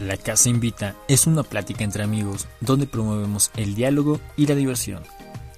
[0.00, 5.02] La Casa Invita es una plática entre amigos donde promovemos el diálogo y la diversión.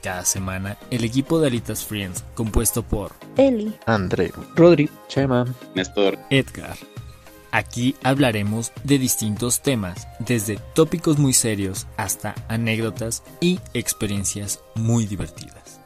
[0.03, 6.77] Cada semana, el equipo de Alitas Friends, compuesto por Eli, André, Rodri, Chema, Néstor, Edgar.
[7.53, 15.81] Aquí hablaremos de distintos temas, desde tópicos muy serios hasta anécdotas y experiencias muy divertidas.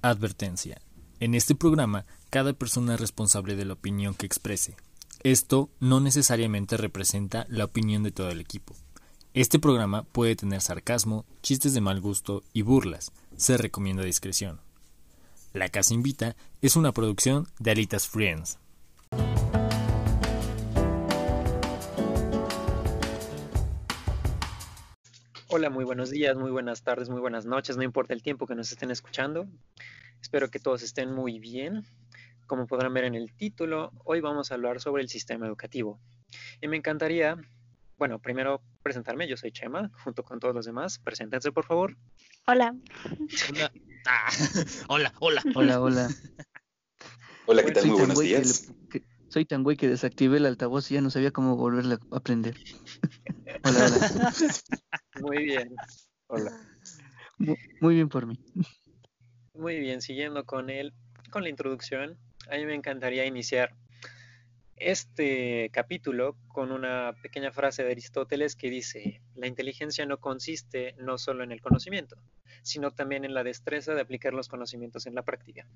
[0.00, 0.80] Advertencia.
[1.18, 4.76] En este programa, cada persona es responsable de la opinión que exprese.
[5.22, 8.74] Esto no necesariamente representa la opinión de todo el equipo.
[9.34, 13.12] Este programa puede tener sarcasmo, chistes de mal gusto y burlas.
[13.36, 14.60] Se recomienda discreción.
[15.52, 18.58] La Casa Invita es una producción de Alitas Friends.
[25.48, 28.54] Hola, muy buenos días, muy buenas tardes, muy buenas noches, no importa el tiempo que
[28.54, 29.46] nos estén escuchando.
[30.22, 31.84] Espero que todos estén muy bien.
[32.50, 36.00] Como podrán ver en el título, hoy vamos a hablar sobre el sistema educativo.
[36.60, 37.36] Y me encantaría,
[37.96, 40.98] bueno, primero presentarme, yo soy Chema, junto con todos los demás.
[40.98, 41.96] Preséntense, por favor.
[42.48, 42.74] Hola.
[43.50, 43.72] Hola.
[44.04, 44.28] Ah,
[44.88, 45.42] hola, hola.
[45.54, 46.08] Hola, hola.
[47.46, 47.82] Hola, ¿qué tal?
[47.84, 48.68] Soy Muy buenos que días.
[48.68, 51.98] le- que- soy tan güey que desactivé el altavoz y ya no sabía cómo volverle
[52.10, 52.56] a aprender.
[53.62, 54.32] hola, hola.
[55.20, 55.68] Muy bien.
[56.26, 56.50] Hola.
[57.38, 58.40] Mu- Muy bien por mí.
[59.54, 60.92] Muy bien, siguiendo con el,
[61.30, 62.18] con la introducción,
[62.48, 63.74] a mí me encantaría iniciar
[64.76, 71.18] este capítulo con una pequeña frase de Aristóteles que dice, la inteligencia no consiste no
[71.18, 72.16] solo en el conocimiento,
[72.62, 75.66] sino también en la destreza de aplicar los conocimientos en la práctica.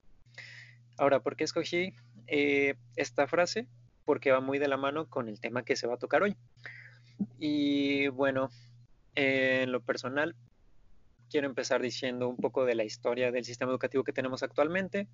[0.97, 1.95] Ahora, ¿por qué escogí
[2.27, 3.67] eh, esta frase?
[4.07, 6.37] Porque va muy de la mano con el tema que se va a tocar hoy.
[7.39, 8.51] Y bueno,
[9.15, 10.35] en lo personal,
[11.35, 15.09] quiero empezar diciendo un poco de la historia del sistema educativo que tenemos actualmente.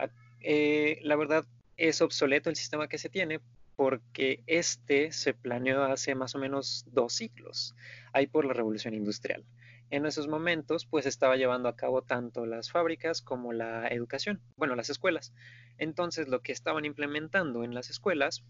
[0.00, 1.44] A- eh, la verdad
[1.76, 3.38] es obsoleto el sistema que se tiene
[3.76, 7.76] porque este se planeó hace más o menos dos siglos,
[8.12, 9.44] ahí por la revolución industrial.
[9.90, 14.74] En esos momentos, pues estaba llevando a cabo tanto las fábricas como la educación, bueno,
[14.74, 15.32] las escuelas.
[15.78, 18.42] Entonces, lo que estaban implementando en las escuelas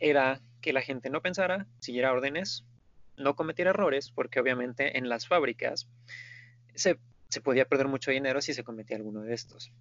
[0.00, 2.66] era que la gente no pensara, siguiera órdenes,
[3.16, 5.88] no cometiera errores, porque obviamente en las fábricas
[6.74, 9.72] se, se podía perder mucho dinero si se cometía alguno de estos.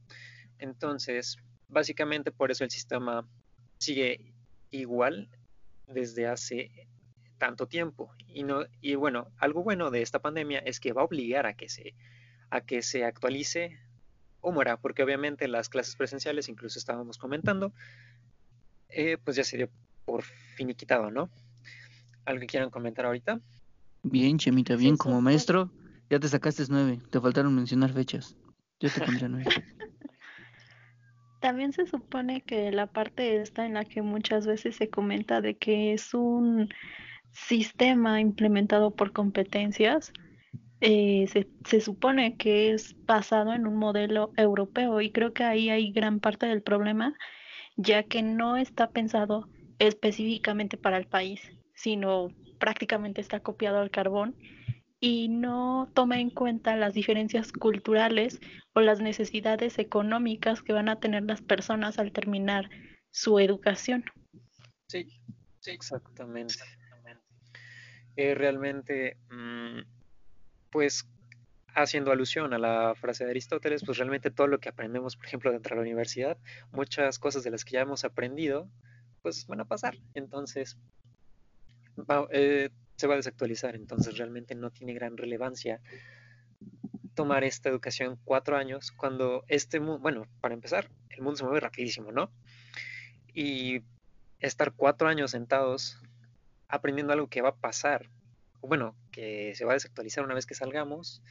[0.59, 1.38] Entonces,
[1.68, 3.28] básicamente por eso el sistema
[3.78, 4.34] sigue
[4.69, 5.30] igual
[5.88, 6.72] desde hace
[7.38, 8.13] tanto tiempo.
[8.28, 11.53] Y, no, y bueno, algo bueno de esta pandemia es que va a obligar a
[11.56, 11.96] que se,
[12.50, 13.80] a que se actualice
[14.41, 17.74] o muera, porque obviamente las clases presenciales, incluso estábamos comentando,
[18.90, 19.69] eh, pues ya se dio
[20.06, 21.30] por finiquitado, ¿no?
[22.25, 23.40] ¿Algo que quieran comentar ahorita?
[24.03, 24.96] Bien, Chemita, bien.
[24.96, 25.24] Sí, Como sí.
[25.24, 25.72] maestro,
[26.11, 26.99] ya te sacaste nueve.
[27.09, 28.35] Te faltaron mencionar fechas.
[28.81, 29.49] Yo te pondré nueve.
[31.39, 35.55] También se supone que la parte esta en la que muchas veces se comenta de
[35.55, 36.67] que es un
[37.31, 40.11] sistema implementado por competencias,
[40.81, 45.69] eh, se, se supone que es basado en un modelo europeo y creo que ahí
[45.69, 47.16] hay gran parte del problema,
[47.77, 49.47] ya que no está pensado
[49.79, 51.41] específicamente para el país,
[51.73, 52.27] sino
[52.59, 54.35] prácticamente está copiado al carbón
[55.03, 58.39] y no toma en cuenta las diferencias culturales
[58.73, 62.69] o las necesidades económicas que van a tener las personas al terminar
[63.09, 64.06] su educación.
[64.88, 65.07] Sí,
[65.59, 66.53] sí, exactamente.
[68.16, 69.79] Eh, realmente, mm,
[70.69, 71.07] pues
[71.73, 75.51] haciendo alusión a la frase de Aristóteles, pues realmente todo lo que aprendemos, por ejemplo,
[75.51, 76.38] dentro de la universidad,
[76.72, 78.69] muchas cosas de las que ya hemos aprendido,
[79.23, 79.97] pues van a pasar.
[80.13, 80.78] Entonces,
[82.31, 82.69] eh,
[83.01, 83.75] se va a desactualizar.
[83.75, 85.81] Entonces, realmente no tiene gran relevancia
[87.13, 91.59] tomar esta educación cuatro años cuando este mundo, bueno, para empezar, el mundo se mueve
[91.59, 92.31] rapidísimo, ¿no?
[93.34, 93.81] Y
[94.39, 96.01] estar cuatro años sentados
[96.67, 98.09] aprendiendo algo que va a pasar,
[98.62, 101.22] bueno, que se va a desactualizar una vez que salgamos,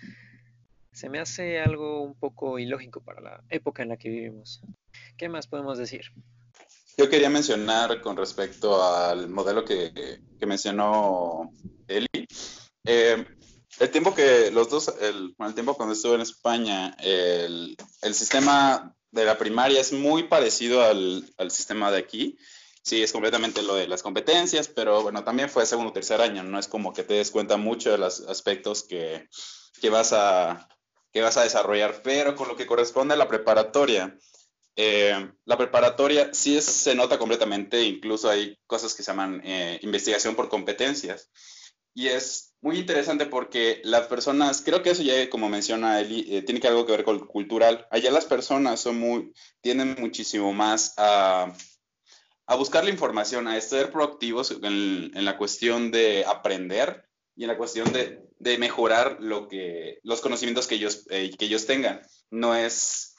[0.92, 4.62] se me hace algo un poco ilógico para la época en la que vivimos.
[5.16, 6.12] ¿Qué más podemos decir?
[6.96, 11.50] Yo quería mencionar con respecto al modelo que, que mencionó
[11.88, 12.26] Eli.
[12.84, 13.26] eh,
[13.78, 18.94] el tiempo que los dos, el, el tiempo cuando estuve en España, el, el sistema
[19.10, 22.36] de la primaria es muy parecido al, al sistema de aquí.
[22.82, 26.42] Sí, es completamente lo de las competencias, pero bueno, también fue segundo o tercer año,
[26.42, 29.28] no es como que te des cuenta mucho de los aspectos que,
[29.82, 30.66] que, vas, a,
[31.12, 34.16] que vas a desarrollar, pero con lo que corresponde a la preparatoria,
[34.82, 39.78] eh, la preparatoria sí es, se nota completamente, incluso hay cosas que se llaman eh,
[39.82, 41.30] investigación por competencias.
[41.92, 46.42] Y es muy interesante porque las personas, creo que eso ya, como menciona Eli, eh,
[46.42, 47.86] tiene que algo que ver con cultural.
[47.90, 51.52] Allá las personas son muy, tienden muchísimo más a,
[52.46, 57.04] a buscar la información, a ser proactivos en, en la cuestión de aprender
[57.36, 61.44] y en la cuestión de, de mejorar lo que, los conocimientos que ellos, eh, que
[61.44, 62.00] ellos tengan.
[62.30, 63.09] No es,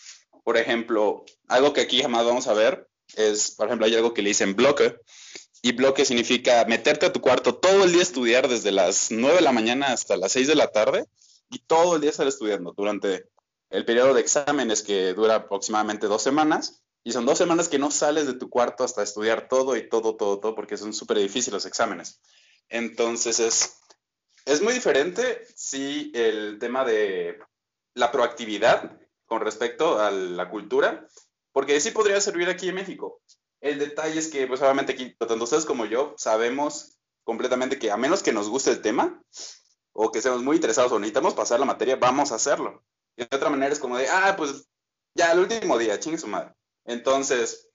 [0.43, 4.21] por ejemplo, algo que aquí jamás vamos a ver, es, por ejemplo, hay algo que
[4.21, 4.95] le dicen bloque,
[5.61, 9.35] y bloque significa meterte a tu cuarto todo el día a estudiar desde las 9
[9.35, 11.05] de la mañana hasta las 6 de la tarde
[11.49, 13.25] y todo el día estar estudiando durante
[13.69, 16.81] el periodo de exámenes que dura aproximadamente dos semanas.
[17.03, 20.15] Y son dos semanas que no sales de tu cuarto hasta estudiar todo y todo,
[20.15, 22.21] todo, todo, porque son súper difíciles los exámenes.
[22.69, 23.77] Entonces es,
[24.45, 27.39] es muy diferente si el tema de
[27.95, 28.99] la proactividad
[29.31, 31.07] con respecto a la cultura,
[31.54, 33.22] porque sí podría servir aquí en México.
[33.62, 37.95] El detalle es que, pues obviamente aquí, tanto ustedes como yo, sabemos completamente que a
[37.95, 39.24] menos que nos guste el tema
[39.94, 42.83] o que estemos muy interesados o necesitamos pasar la materia, vamos a hacerlo.
[43.16, 44.68] Y de otra manera es como de, ah, pues
[45.16, 46.54] ya el último día, chingue su madre.
[46.84, 47.69] Entonces,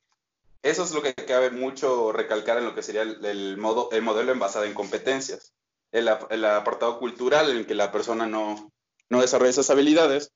[0.62, 4.30] eso es lo que cabe mucho recalcar en lo que sería el, modo, el modelo
[4.30, 5.54] envasado en competencias.
[5.90, 8.74] El, el, apartado cultural en el que la persona no,
[9.08, 10.34] no desarrolla esas habilidades,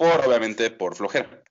[0.00, 1.44] por obviamente por flojera.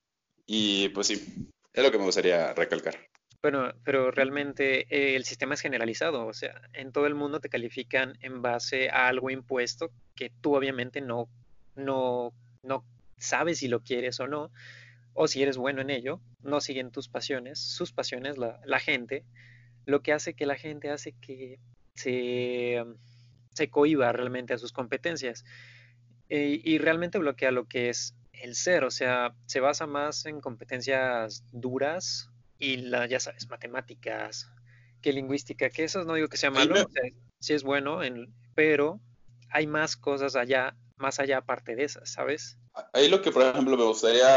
[0.47, 2.95] Y pues sí, es lo que me gustaría recalcar.
[3.43, 7.49] Bueno, pero realmente eh, el sistema es generalizado, o sea, en todo el mundo te
[7.49, 11.29] califican en base a algo impuesto que tú obviamente no,
[11.75, 12.83] no, no
[13.17, 14.51] sabes si lo quieres o no,
[15.13, 19.25] o si eres bueno en ello, no siguen tus pasiones, sus pasiones, la, gente,
[19.85, 21.59] lo que hace que la gente hace que
[21.93, 22.83] se,
[23.53, 25.45] se cohiba realmente a sus competencias
[26.29, 30.41] eh, y realmente bloquea lo que es el ser, o sea, se basa más en
[30.41, 34.47] competencias duras y la, ya sabes, matemáticas,
[35.01, 36.75] que lingüística, que eso no digo que sea malo,
[37.39, 38.99] sí, es bueno, en, pero
[39.49, 42.57] hay más cosas allá, más allá aparte de esas, ¿sabes?
[42.93, 44.27] Ahí lo que, por ejemplo, me gustaría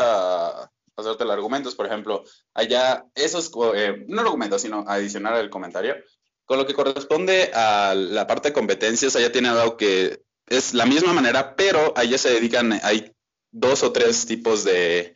[0.96, 5.96] hacerte el argumento es, por ejemplo, allá, esos, eh, no argumento, sino adicionar el comentario,
[6.44, 10.86] con lo que corresponde a la parte de competencias, allá tiene algo que es la
[10.86, 13.12] misma manera, pero allá se dedican, hay
[13.52, 15.14] dos o tres tipos de,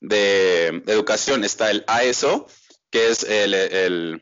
[0.00, 2.46] de educación está el AESO,
[2.90, 4.20] que es el,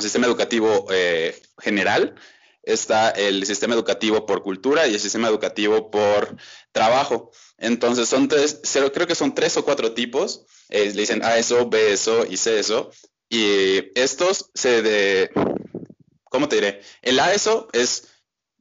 [0.00, 2.14] sistema educativo eh, general,
[2.62, 6.36] está el sistema educativo por cultura y el sistema educativo por
[6.72, 7.30] trabajo.
[7.58, 8.60] Entonces, son tres,
[8.92, 10.44] creo que son tres o cuatro tipos.
[10.68, 12.90] Eh, le dicen AESO, BESO y CESO.
[13.28, 15.30] Y estos se de,
[16.24, 16.80] ¿cómo te diré?
[17.02, 18.08] El AESO es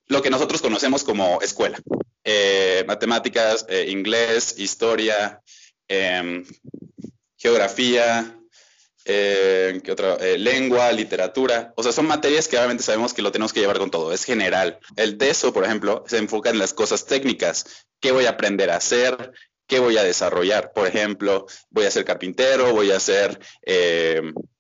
[0.08, 1.80] lo que nosotros conocemos como escuela.
[2.28, 5.42] Eh, matemáticas, eh, inglés, historia,
[5.88, 6.44] em,
[7.38, 8.36] geografía,
[9.06, 9.80] eh,
[10.40, 11.72] lengua, literatura.
[11.78, 14.24] O sea, son materias que obviamente sabemos que lo tenemos que llevar con todo, es
[14.24, 14.80] general.
[14.96, 17.86] El TESO, por ejemplo, se enfoca en las cosas técnicas.
[18.00, 19.32] ¿Qué voy a aprender a hacer?
[19.68, 20.74] ¿Qué voy a desarrollar?
[20.74, 23.40] Por ejemplo, voy a ser carpintero, voy a ser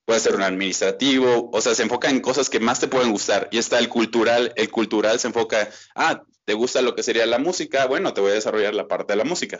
[0.06, 3.48] puede ser un administrativo, o sea, se enfoca en cosas que más te pueden gustar.
[3.52, 7.39] Y está el cultural, el cultural se enfoca, ah, ¿te gusta lo que sería la
[7.39, 7.86] música?
[7.88, 9.59] Bueno, te voy a desarrollar la parte de la música.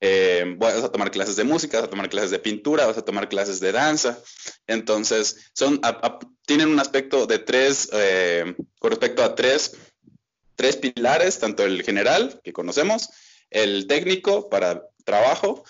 [0.00, 3.04] Eh, vas a tomar clases de música, vas a tomar clases de pintura, vas a
[3.04, 4.18] tomar clases de danza.
[4.66, 5.80] Entonces, son,
[6.44, 9.76] tienen un aspecto de tres, eh, con respecto a tres,
[10.56, 13.10] tres pilares, tanto el general, que conocemos,
[13.50, 15.64] el técnico para trabajo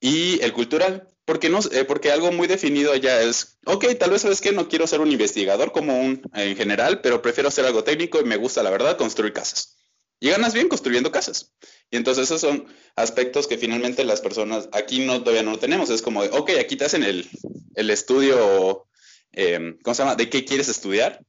[0.00, 1.08] y el cultural.
[1.24, 4.68] Porque, no, eh, porque algo muy definido allá es, ok, tal vez sabes que no
[4.68, 8.36] quiero ser un investigador como un en general, pero prefiero hacer algo técnico y me
[8.36, 9.83] gusta, la verdad, construir casas.
[10.24, 11.52] Y ganas bien construyendo casas.
[11.90, 12.66] Y entonces esos son
[12.96, 15.90] aspectos que finalmente las personas aquí no todavía no tenemos.
[15.90, 17.28] Es como, de, ok, aquí te hacen el,
[17.74, 18.86] el estudio,
[19.32, 20.16] eh, ¿cómo se llama?
[20.16, 21.20] ¿De qué quieres estudiar?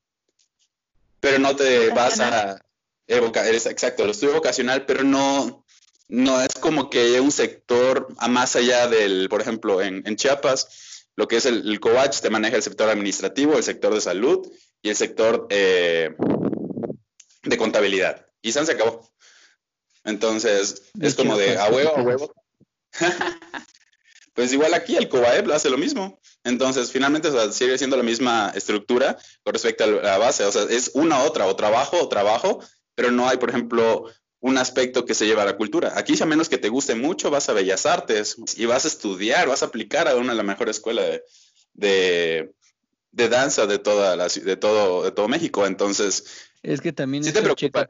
[1.20, 2.66] Pero no te vas a...
[3.06, 5.66] Evocar, exacto, el estudio vocacional, pero no,
[6.08, 11.28] no es como que un sector a más allá del, por ejemplo, en, Chiapas, lo
[11.28, 11.82] que es el, el
[12.22, 14.50] te maneja el sector administrativo, el sector de salud
[14.82, 16.16] y el sector eh,
[17.44, 18.25] de contabilidad.
[18.46, 19.02] Y se acabó.
[20.04, 22.34] Entonces, es como de a huevo, a huevo.
[24.36, 26.20] pues igual aquí el COBAEP hace lo mismo.
[26.44, 30.44] Entonces, finalmente sigue siendo la misma estructura con respecto a la base.
[30.44, 34.06] O sea, es una otra, o trabajo o trabajo, pero no hay, por ejemplo,
[34.42, 35.94] un aspecto que se lleva a la cultura.
[35.96, 39.48] Aquí, a menos que te guste mucho, vas a Bellas Artes y vas a estudiar,
[39.48, 41.20] vas a aplicar a una de las mejores escuelas
[41.74, 42.54] de,
[43.12, 45.66] de, danza de, toda la, de, todo, de todo México.
[45.66, 46.25] Entonces,
[46.65, 47.88] es que también ¿sí te preocupa,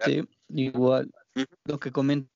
[0.49, 1.11] igual
[1.65, 2.29] lo que comentas,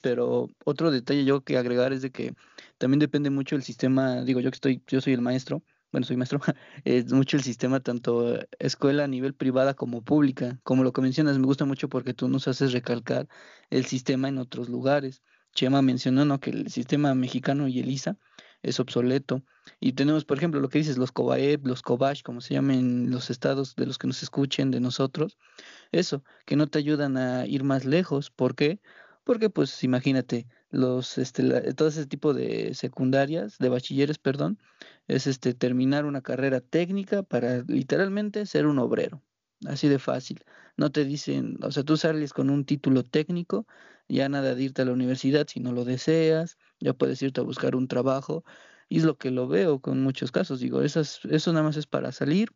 [0.00, 2.34] pero otro detalle yo que agregar es de que
[2.78, 5.62] también depende mucho del sistema, digo yo que estoy, yo soy el maestro,
[5.92, 6.40] bueno, soy maestro,
[6.84, 10.60] es mucho el sistema, tanto escuela a nivel privada como pública.
[10.62, 13.26] Como lo que mencionas, me gusta mucho porque tú nos haces recalcar
[13.70, 15.22] el sistema en otros lugares.
[15.54, 16.40] Chema mencionó ¿no?
[16.40, 18.18] que el sistema mexicano y el ISA
[18.62, 19.42] es obsoleto.
[19.80, 23.30] Y tenemos, por ejemplo, lo que dices, los Kobaeb, los Kobash, como se llaman los
[23.30, 25.38] estados de los que nos escuchen, de nosotros,
[25.92, 28.30] eso, que no te ayudan a ir más lejos.
[28.30, 28.80] ¿Por qué?
[29.24, 34.58] Porque, pues, imagínate, los, este, todo ese tipo de secundarias, de bachilleres, perdón,
[35.06, 39.22] es este, terminar una carrera técnica para literalmente ser un obrero.
[39.66, 40.44] Así de fácil.
[40.76, 43.66] No te dicen, o sea, tú sales con un título técnico,
[44.08, 47.44] ya nada de irte a la universidad si no lo deseas, ya puedes irte a
[47.44, 48.44] buscar un trabajo.
[48.88, 50.60] Y es lo que lo veo con muchos casos.
[50.60, 52.52] Digo, esas, eso nada más es para salir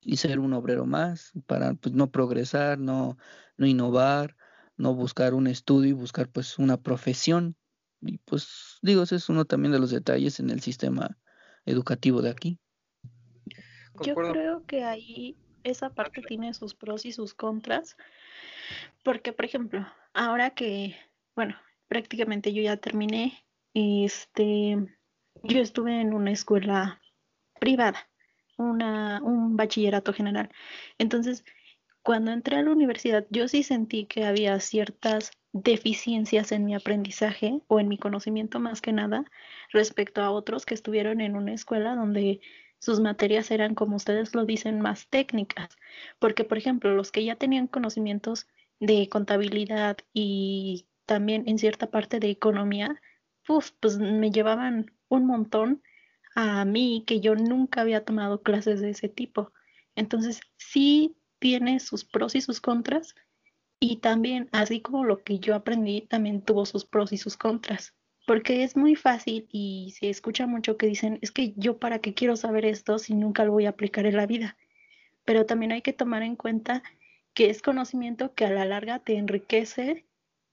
[0.00, 3.18] y ser un obrero más, para pues, no progresar, no,
[3.56, 4.36] no innovar,
[4.76, 7.56] no buscar un estudio y buscar pues una profesión.
[8.00, 11.18] Y pues digo, ese es uno también de los detalles en el sistema
[11.64, 12.58] educativo de aquí.
[14.02, 17.96] Yo creo que ahí esa parte tiene sus pros y sus contras,
[19.02, 20.96] porque por ejemplo, ahora que,
[21.34, 21.56] bueno,
[21.88, 23.45] prácticamente yo ya terminé,
[23.76, 24.78] este,
[25.42, 27.02] yo estuve en una escuela
[27.60, 28.08] privada,
[28.56, 30.50] una, un bachillerato general.
[30.96, 31.44] Entonces,
[32.02, 37.60] cuando entré a la universidad, yo sí sentí que había ciertas deficiencias en mi aprendizaje
[37.66, 39.24] o en mi conocimiento más que nada
[39.72, 42.40] respecto a otros que estuvieron en una escuela donde
[42.78, 45.76] sus materias eran, como ustedes lo dicen, más técnicas,
[46.18, 48.46] porque, por ejemplo, los que ya tenían conocimientos
[48.80, 53.00] de contabilidad y también en cierta parte de economía,
[53.46, 55.82] pues, pues me llevaban un montón
[56.34, 59.52] a mí que yo nunca había tomado clases de ese tipo.
[59.94, 63.14] Entonces, sí tiene sus pros y sus contras,
[63.80, 67.94] y también, así como lo que yo aprendí, también tuvo sus pros y sus contras
[68.26, 72.12] porque es muy fácil y se escucha mucho que dicen, es que yo para qué
[72.12, 74.56] quiero saber esto si nunca lo voy a aplicar en la vida.
[75.24, 76.82] Pero también hay que tomar en cuenta
[77.34, 80.06] que es conocimiento que a la larga te enriquece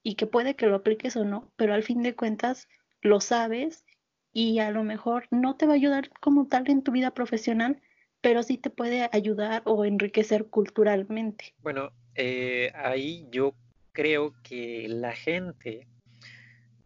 [0.04, 2.68] y que puede que lo apliques o no, pero al fin de cuentas
[3.04, 3.84] lo sabes
[4.32, 7.80] y a lo mejor no te va a ayudar como tal en tu vida profesional,
[8.20, 11.54] pero sí te puede ayudar o enriquecer culturalmente.
[11.62, 13.54] Bueno, eh, ahí yo
[13.92, 15.86] creo que la gente,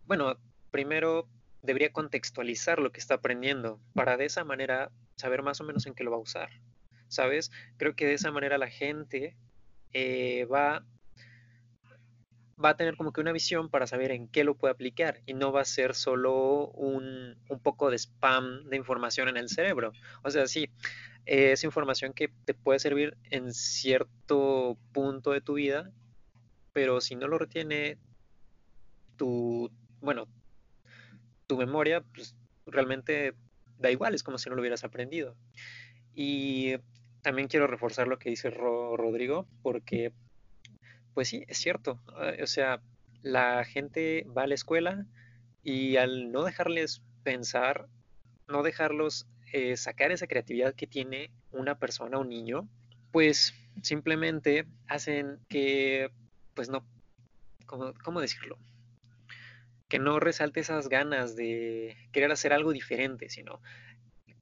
[0.06, 0.36] bueno,
[0.70, 1.28] primero
[1.62, 5.94] debería contextualizar lo que está aprendiendo para de esa manera saber más o menos en
[5.94, 6.50] qué lo va a usar.
[7.08, 7.50] ¿Sabes?
[7.78, 9.34] Creo que de esa manera la gente
[9.94, 10.84] eh, va,
[12.62, 15.34] va a tener como que una visión para saber en qué lo puede aplicar y
[15.34, 19.92] no va a ser solo un, un poco de spam de información en el cerebro.
[20.22, 20.68] O sea, sí,
[21.26, 25.92] es información que te puede servir en cierto punto de tu vida,
[26.72, 27.98] pero si no lo retiene
[29.16, 30.26] tu, bueno,
[31.46, 32.34] tu memoria pues,
[32.66, 33.34] realmente
[33.78, 35.36] da igual, es como si no lo hubieras aprendido.
[36.14, 36.76] Y
[37.22, 40.12] también quiero reforzar lo que dice Rodrigo, porque,
[41.14, 42.00] pues sí, es cierto.
[42.08, 42.80] Ah, o sea,
[43.22, 45.06] la gente va a la escuela
[45.62, 47.86] y al no dejarles pensar,
[48.46, 52.68] no dejarlos eh, sacar esa creatividad que tiene una persona, un niño,
[53.12, 56.10] pues simplemente hacen que,
[56.54, 56.84] pues no,
[57.66, 58.58] cómo decirlo?
[59.88, 63.60] que no resalte esas ganas de querer hacer algo diferente, sino,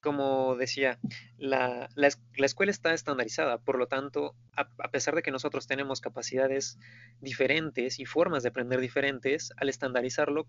[0.00, 0.98] como decía,
[1.38, 1.88] la,
[2.36, 6.78] escuela está estandarizada, por lo tanto, a, pesar de que nosotros tenemos capacidades
[7.20, 10.46] diferentes y formas de aprender diferentes, al estandarizarlo,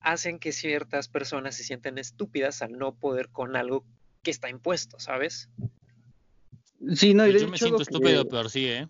[0.00, 3.84] hacen que ciertas personas se sienten estúpidas al no poder con algo
[4.22, 5.48] que está impuesto, ¿sabes?
[6.94, 8.88] Sí, no, pues yo me siento estúpido, pero sí, ¿eh?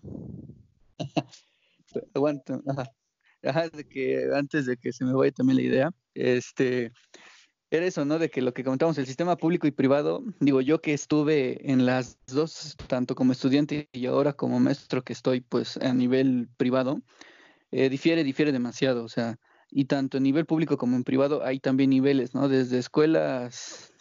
[2.13, 2.91] Aguanto, ajá
[3.41, 6.91] de que antes de que se me vaya también la idea, este,
[7.71, 8.17] era eso, ¿no?
[8.17, 11.85] De que lo que comentamos, el sistema público y privado, digo yo que estuve en
[11.85, 17.01] las dos, tanto como estudiante y ahora como maestro que estoy, pues a nivel privado,
[17.71, 19.37] eh, difiere, difiere demasiado, o sea,
[19.69, 22.49] y tanto en nivel público como en privado hay también niveles, ¿no?
[22.49, 23.93] Desde escuelas,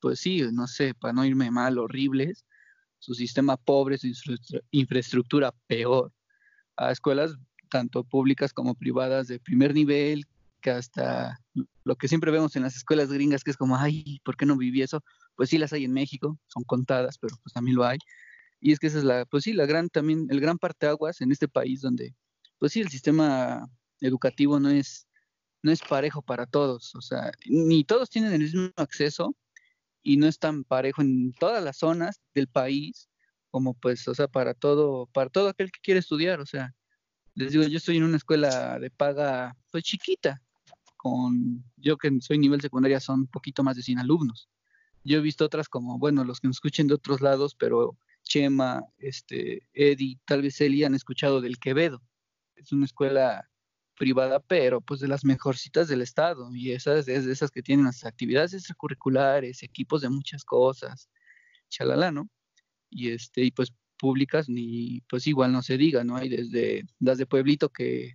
[0.00, 2.44] pues sí, no sé, para no irme mal, horribles,
[3.00, 4.08] su sistema pobre, su
[4.70, 6.12] infraestructura peor,
[6.76, 7.36] a escuelas
[7.68, 10.24] tanto públicas como privadas de primer nivel,
[10.60, 11.38] que hasta
[11.84, 14.56] lo que siempre vemos en las escuelas gringas, que es como, ay, ¿por qué no
[14.56, 15.02] viví eso?
[15.36, 17.98] Pues sí las hay en México, son contadas, pero pues también lo hay.
[18.60, 21.32] Y es que esa es la, pues sí, la gran, también, el gran parteaguas en
[21.32, 22.14] este país donde,
[22.58, 23.68] pues sí, el sistema
[24.00, 25.06] educativo no es,
[25.62, 29.36] no es parejo para todos, o sea, ni todos tienen el mismo acceso
[30.02, 33.08] y no es tan parejo en todas las zonas del país
[33.50, 36.74] como pues, o sea, para todo, para todo aquel que quiere estudiar, o sea,
[37.34, 40.42] les digo, yo estoy en una escuela de paga, pues chiquita,
[40.98, 44.50] con, yo que soy nivel secundaria son poquito más de 100 alumnos.
[45.04, 48.84] Yo he visto otras como, bueno, los que nos escuchen de otros lados, pero Chema,
[48.98, 52.02] este, Eddie, tal vez Eli han escuchado del Quevedo.
[52.56, 53.48] Es una escuela
[53.98, 57.86] privada, pero pues de las mejorcitas del estado y esas es de esas que tienen
[57.86, 61.08] las actividades extracurriculares, equipos de muchas cosas,
[61.68, 62.28] chalala, ¿no?
[62.90, 66.16] Y este y pues públicas ni pues igual no se diga, ¿no?
[66.16, 68.14] Hay desde las de pueblito que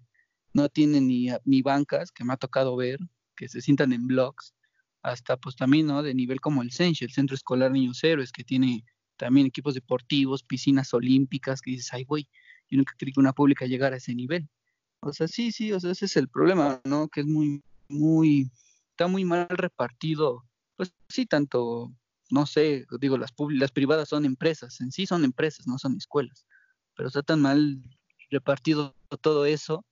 [0.54, 3.00] no tienen ni, ni bancas, que me ha tocado ver,
[3.36, 4.54] que se sientan en blogs,
[5.02, 6.02] hasta pues también, ¿no?
[6.04, 8.86] De nivel como el CENCH, el Centro Escolar Niños Héroes, que tiene
[9.18, 12.28] también equipos deportivos, piscinas olímpicas, que dices, ay, güey,
[12.70, 14.50] yo nunca creí que una pública llegara a ese nivel.
[15.02, 17.10] O sea, sí, sí, o sea, ese es el problema, ¿no?
[17.10, 18.50] Que es muy, muy,
[18.92, 20.46] está muy mal repartido,
[20.78, 21.94] pues sí, tanto,
[22.30, 26.48] no sé, digo, las, las privadas son empresas, en sí son empresas, no son escuelas,
[26.96, 27.82] pero está tan mal
[28.30, 29.86] repartido todo eso,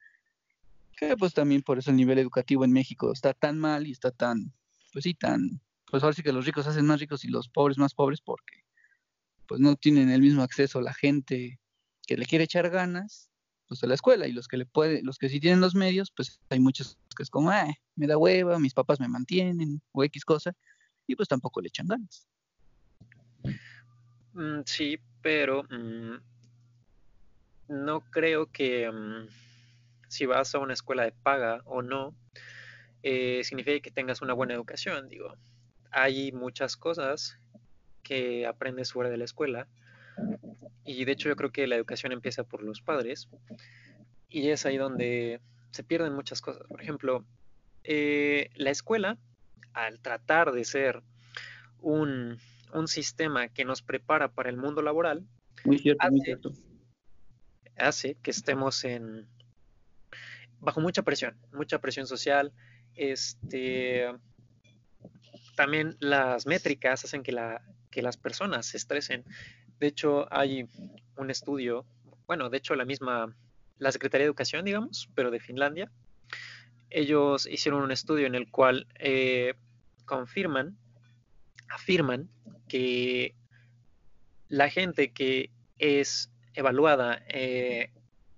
[1.07, 4.11] que pues también por eso el nivel educativo en México está tan mal y está
[4.11, 4.53] tan,
[4.93, 7.79] pues sí, tan, pues ahora sí que los ricos hacen más ricos y los pobres
[7.79, 8.63] más pobres porque
[9.47, 11.59] pues no tienen el mismo acceso la gente
[12.05, 13.29] que le quiere echar ganas
[13.67, 16.11] pues a la escuela y los que le puede, los que sí tienen los medios,
[16.11, 20.03] pues hay muchos que es como, ah, me da hueva, mis papás me mantienen o
[20.03, 20.53] X cosa
[21.07, 22.27] y pues tampoco le echan ganas.
[24.33, 26.17] Mm, sí, pero mm,
[27.69, 29.50] no creo que mm,
[30.11, 32.13] si vas a una escuela de paga o no,
[33.01, 35.07] eh, significa que tengas una buena educación.
[35.07, 35.37] Digo,
[35.89, 37.37] hay muchas cosas
[38.03, 39.69] que aprendes fuera de la escuela
[40.83, 43.29] y de hecho yo creo que la educación empieza por los padres
[44.27, 45.39] y es ahí donde
[45.71, 46.67] se pierden muchas cosas.
[46.67, 47.23] Por ejemplo,
[47.85, 49.17] eh, la escuela,
[49.71, 51.01] al tratar de ser
[51.79, 52.37] un,
[52.87, 55.25] sistema que nos prepara para el mundo laboral,
[57.77, 59.27] hace, que estemos en
[60.61, 62.53] bajo mucha presión, mucha presión social.
[62.95, 64.07] Este,
[65.55, 69.25] también las métricas hacen que, la, que las personas se estresen
[69.81, 70.69] de hecho, hay
[71.17, 71.87] un estudio,
[72.27, 73.35] bueno, de hecho la misma,
[73.79, 75.91] la Secretaría de Educación, digamos, pero de Finlandia,
[76.91, 79.55] ellos hicieron un estudio en el cual eh,
[80.05, 80.77] confirman,
[81.67, 82.29] afirman
[82.67, 83.33] que
[84.49, 87.89] la gente que es evaluada eh,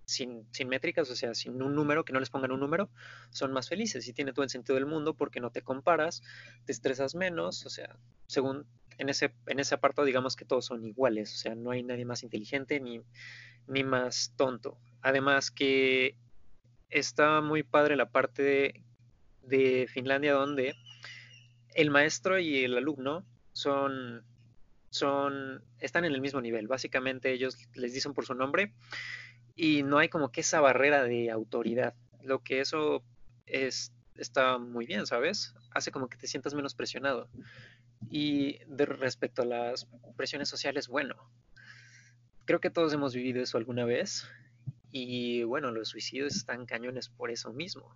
[0.05, 2.89] sin, métricas, o sea, sin un número, que no les pongan un número,
[3.31, 6.21] son más felices y tiene todo el sentido del mundo porque no te comparas,
[6.65, 7.95] te estresas menos, o sea,
[8.27, 8.65] según
[8.97, 12.05] en ese, en ese apartado digamos que todos son iguales, o sea, no hay nadie
[12.05, 13.01] más inteligente ni,
[13.67, 14.77] ni más tonto.
[15.01, 16.15] Además que
[16.89, 18.83] está muy padre la parte
[19.41, 20.73] de, Finlandia donde
[21.75, 24.23] el maestro y el alumno son,
[24.89, 26.67] son, están en el mismo nivel.
[26.67, 28.73] Básicamente ellos les dicen por su nombre
[29.55, 31.93] y no hay como que esa barrera de autoridad.
[32.23, 33.03] Lo que eso
[33.45, 35.53] es, está muy bien, ¿sabes?
[35.71, 37.29] Hace como que te sientas menos presionado.
[38.09, 41.15] Y de respecto a las presiones sociales, bueno,
[42.45, 44.27] creo que todos hemos vivido eso alguna vez.
[44.91, 47.95] Y bueno, los suicidios están cañones por eso mismo.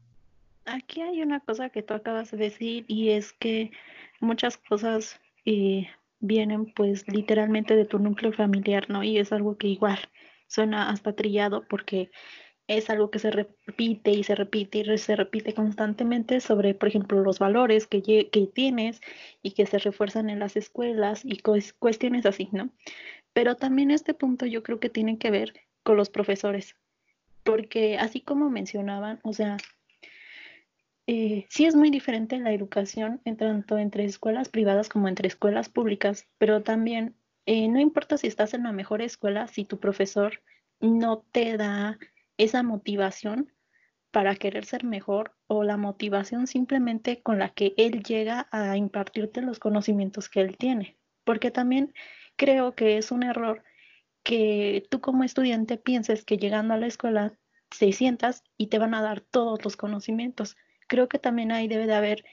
[0.65, 3.71] Aquí hay una cosa que tú acabas de decir y es que
[4.19, 5.87] muchas cosas eh,
[6.19, 9.03] vienen pues literalmente de tu núcleo familiar, ¿no?
[9.03, 9.99] Y es algo que igual
[10.47, 12.11] suena hasta trillado porque
[12.67, 17.21] es algo que se repite y se repite y se repite constantemente sobre, por ejemplo,
[17.21, 18.99] los valores que, que tienes
[19.41, 21.41] y que se refuerzan en las escuelas y
[21.79, 22.69] cuestiones así, ¿no?
[23.33, 26.75] Pero también este punto yo creo que tiene que ver con los profesores,
[27.43, 29.55] porque así como mencionaban, o sea,
[31.09, 35.69] eh, sí es muy diferente la educación en tanto entre escuelas privadas como entre escuelas
[35.69, 37.15] públicas, pero también
[37.47, 40.43] eh, no importa si estás en la mejor escuela, si tu profesor
[40.81, 41.97] no te da
[42.37, 43.53] esa motivación
[44.11, 49.41] para querer ser mejor o la motivación simplemente con la que él llega a impartirte
[49.41, 50.97] los conocimientos que él tiene.
[51.23, 51.93] Porque también
[52.35, 53.63] creo que es un error
[54.23, 57.39] que tú como estudiante pienses que llegando a la escuela
[57.71, 60.57] se sientas y te van a dar todos los conocimientos.
[60.87, 62.25] Creo que también ahí debe de haber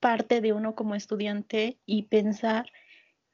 [0.00, 2.70] parte de uno como estudiante y pensar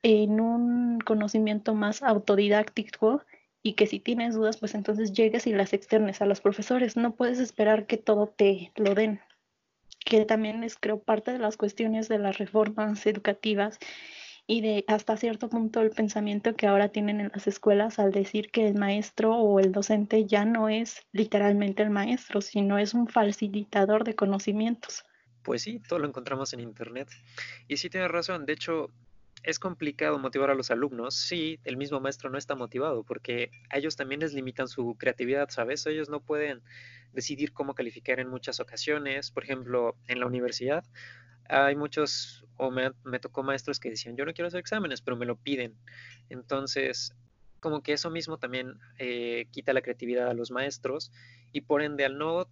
[0.09, 3.25] en un conocimiento más autodidáctico
[3.61, 6.97] y que si tienes dudas, pues entonces llegues y las externes a los profesores.
[6.97, 9.19] No puedes esperar que todo te lo den,
[10.05, 13.81] que también es, creo, parte de las cuestiones de las reformas educativas
[14.47, 18.53] y de hasta cierto punto el pensamiento que ahora tienen en las escuelas al decir
[18.53, 23.09] que el maestro o el docente ya no es literalmente el maestro, sino es un
[23.09, 25.05] facilitador de conocimientos.
[25.42, 27.09] Pues sí, todo lo encontramos en Internet.
[27.66, 28.92] Y sí tienes razón, de hecho,
[29.46, 33.78] es complicado motivar a los alumnos si el mismo maestro no está motivado, porque a
[33.78, 35.87] ellos también les limitan su creatividad, ¿sabes?
[35.87, 36.62] Ellos no pueden
[37.12, 39.30] decidir cómo calificar en muchas ocasiones.
[39.30, 40.85] Por ejemplo, en la universidad
[41.48, 45.26] hay muchos, o me, tocó maestros que decían, yo no quiero hacer exámenes, pero me
[45.26, 45.76] lo piden.
[46.28, 47.14] Entonces,
[47.61, 51.12] como que eso mismo también eh, quita la creatividad a los maestros
[51.52, 52.48] y por ende al no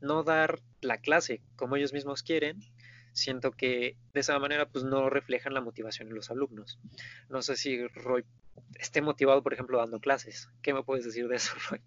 [0.00, 2.60] no dar la clase como ellos mismos quieren,
[3.18, 6.78] siento que de esa manera pues no reflejan la motivación en los alumnos.
[7.28, 8.24] No sé si Roy
[8.78, 10.48] esté motivado, por ejemplo, dando clases.
[10.62, 11.80] ¿Qué me puedes decir de eso, Roy?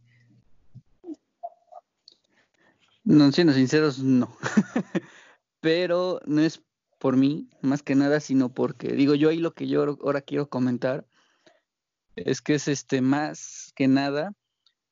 [3.04, 4.38] No, siendo sinceros, no.
[5.60, 6.62] Pero no es
[7.00, 10.50] por mí, más que nada, sino porque, digo, yo ahí lo que yo ahora quiero
[10.50, 11.08] comentar
[12.15, 14.34] es que es este más que nada,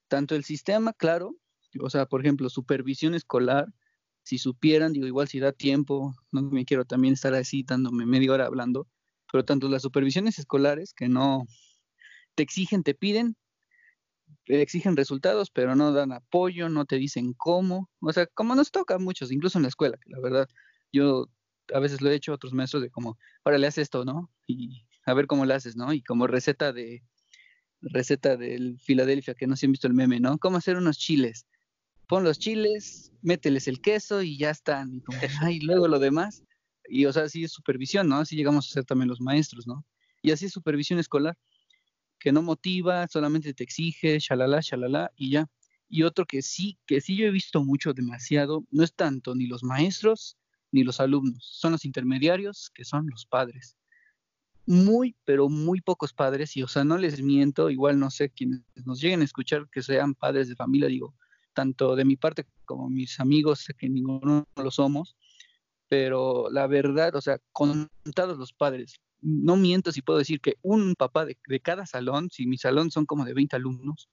[0.07, 1.35] tanto el sistema, claro,
[1.79, 3.67] o sea, por ejemplo, supervisión escolar,
[4.29, 8.31] si supieran, digo, igual si da tiempo, no me quiero también estar así dándome media
[8.31, 8.87] hora hablando,
[9.31, 11.47] pero tanto las supervisiones escolares que no
[12.35, 13.35] te exigen, te piden,
[14.45, 18.93] exigen resultados, pero no dan apoyo, no te dicen cómo, o sea, como nos toca
[18.95, 20.47] a muchos, incluso en la escuela, que la verdad,
[20.93, 21.25] yo
[21.73, 24.29] a veces lo he hecho a otros maestros de como, ahora le haces esto, ¿no?
[24.45, 25.91] Y a ver cómo lo haces, ¿no?
[25.91, 27.01] Y como receta de,
[27.81, 30.37] receta del Filadelfia, que no se han visto el meme, ¿no?
[30.37, 31.47] Cómo hacer unos chiles
[32.09, 34.95] pon los chiles, mételes el queso y ya están.
[34.95, 36.43] Y, como, ay, luego lo demás.
[36.89, 38.17] Y, o sea, así es supervisión, ¿no?
[38.17, 39.85] Así llegamos a ser también los maestros, ¿no?
[40.23, 41.37] Y así es supervisión escolar,
[42.19, 45.47] que no motiva, solamente te exige, shalala, shalala, y ya.
[45.87, 49.45] Y otro que sí, que sí yo he visto mucho, demasiado, no es tanto ni
[49.45, 50.35] los maestros
[50.71, 53.75] ni los alumnos, son los intermediarios, que son los padres.
[54.67, 58.61] Muy, pero muy pocos padres, y o sea, no les miento, igual no sé quienes
[58.85, 61.15] nos lleguen a escuchar que sean padres de familia, digo,
[61.53, 65.15] tanto de mi parte como mis amigos, que ninguno lo somos,
[65.87, 70.95] pero la verdad, o sea, contados los padres, no miento si puedo decir que un
[70.95, 74.09] papá de, cada salón, si mi salón son como de 20 alumnos,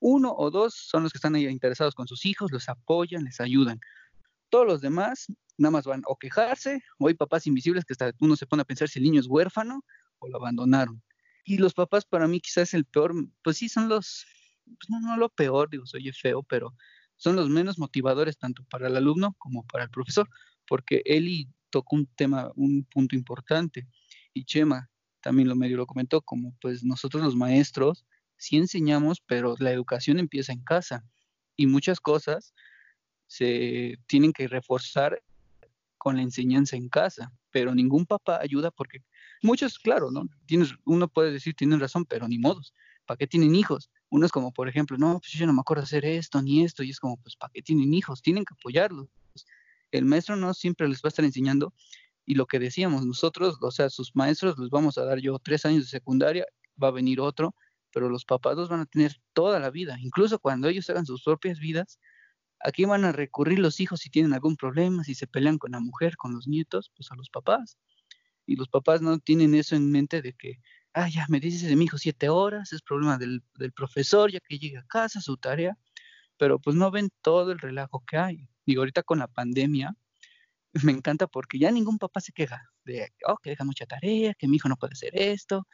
[0.00, 3.40] uno o dos son los que están ahí interesados con sus hijos, los apoyan, les
[3.40, 3.80] ayudan.
[4.48, 5.26] Todos los demás
[5.58, 8.64] nada más van o quejarse, o hay papás invisibles que hasta uno se pone a
[8.64, 9.84] pensar si el niño es huérfano
[10.18, 11.02] o lo abandonaron.
[11.44, 13.14] Y los papás para mí quizás el peor,
[13.44, 14.24] pues sí, son los
[14.78, 16.74] pues no, lo peor, digo, soy feo, pero
[17.16, 20.28] son los menos motivadores tanto para el alumno como para el profesor,
[20.66, 23.86] porque Eli tocó un tema, un punto importante,
[24.32, 28.06] y Chema también lo medio lo comentó, como pues nosotros los maestros
[28.36, 31.04] sí enseñamos, pero la educación empieza en casa,
[31.56, 32.54] y muchas cosas
[33.26, 35.22] se tienen que reforzar
[35.98, 39.04] con la enseñanza en casa, pero ningún papá ayuda porque
[39.42, 40.26] muchos, claro, ¿no?
[40.46, 42.72] Tienes, uno puede decir, tienen razón, pero ni modos.
[43.04, 43.90] ¿Para qué tienen hijos?
[44.10, 46.82] Uno es como, por ejemplo, no, pues yo no me acuerdo hacer esto ni esto,
[46.82, 48.22] y es como, pues, ¿para qué tienen hijos?
[48.22, 49.08] Tienen que apoyarlos.
[49.92, 51.72] El maestro no siempre les va a estar enseñando,
[52.26, 55.64] y lo que decíamos nosotros, o sea, sus maestros les vamos a dar yo tres
[55.64, 56.44] años de secundaria,
[56.82, 57.54] va a venir otro,
[57.92, 61.22] pero los papás los van a tener toda la vida, incluso cuando ellos hagan sus
[61.22, 61.98] propias vidas,
[62.60, 65.80] aquí van a recurrir los hijos si tienen algún problema, si se pelean con la
[65.80, 67.78] mujer, con los nietos, pues a los papás.
[68.46, 70.60] Y los papás no tienen eso en mente de que,
[70.94, 73.42] ah, ya me dices de mi hijo siete horas, es problema del,
[73.74, 75.76] profesor, ya que llega a casa, su tarea,
[76.36, 78.48] pero pues no ven todo el relajo que hay.
[78.66, 79.94] Digo, ahorita con la pandemia,
[80.84, 84.48] me encanta porque ya ningún papá se queja de, oh, que deja mucha tarea, que
[84.48, 85.66] mi hijo no puede hacer esto,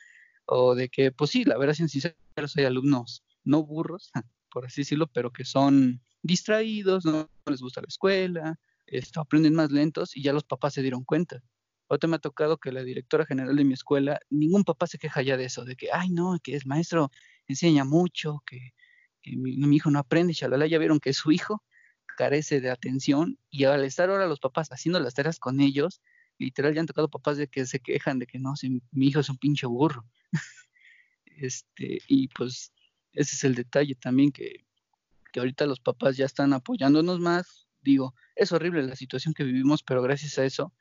[0.46, 4.10] o de que, pues sí, la verdad, sin sinceros, hay alumnos no burros,
[4.50, 9.70] por así decirlo, pero que son distraídos, no, les gusta la escuela, esto, aprenden más
[9.70, 11.42] lentos y ya los papás se dieron cuenta.
[11.88, 15.22] Ahorita me ha tocado que la directora general de mi escuela, ningún papá se queja
[15.22, 17.10] ya de eso, de que, ay, no, que el maestro
[17.46, 18.72] enseña mucho, que,
[19.36, 21.62] mi, hijo no aprende, shalala, ya vieron que su hijo
[22.16, 26.00] carece de atención y al estar ahora los papás haciendo las tareas con ellos,
[26.38, 29.20] literal ya han tocado papás de que se quejan de que no, si mi hijo
[29.20, 30.04] es un pinche burro.
[31.26, 32.72] este, y pues
[33.12, 34.64] ese es el detalle también que,
[35.32, 37.68] que ahorita los papás ya están apoyándonos más.
[37.80, 40.72] Digo, es horrible la situación que vivimos, pero gracias a eso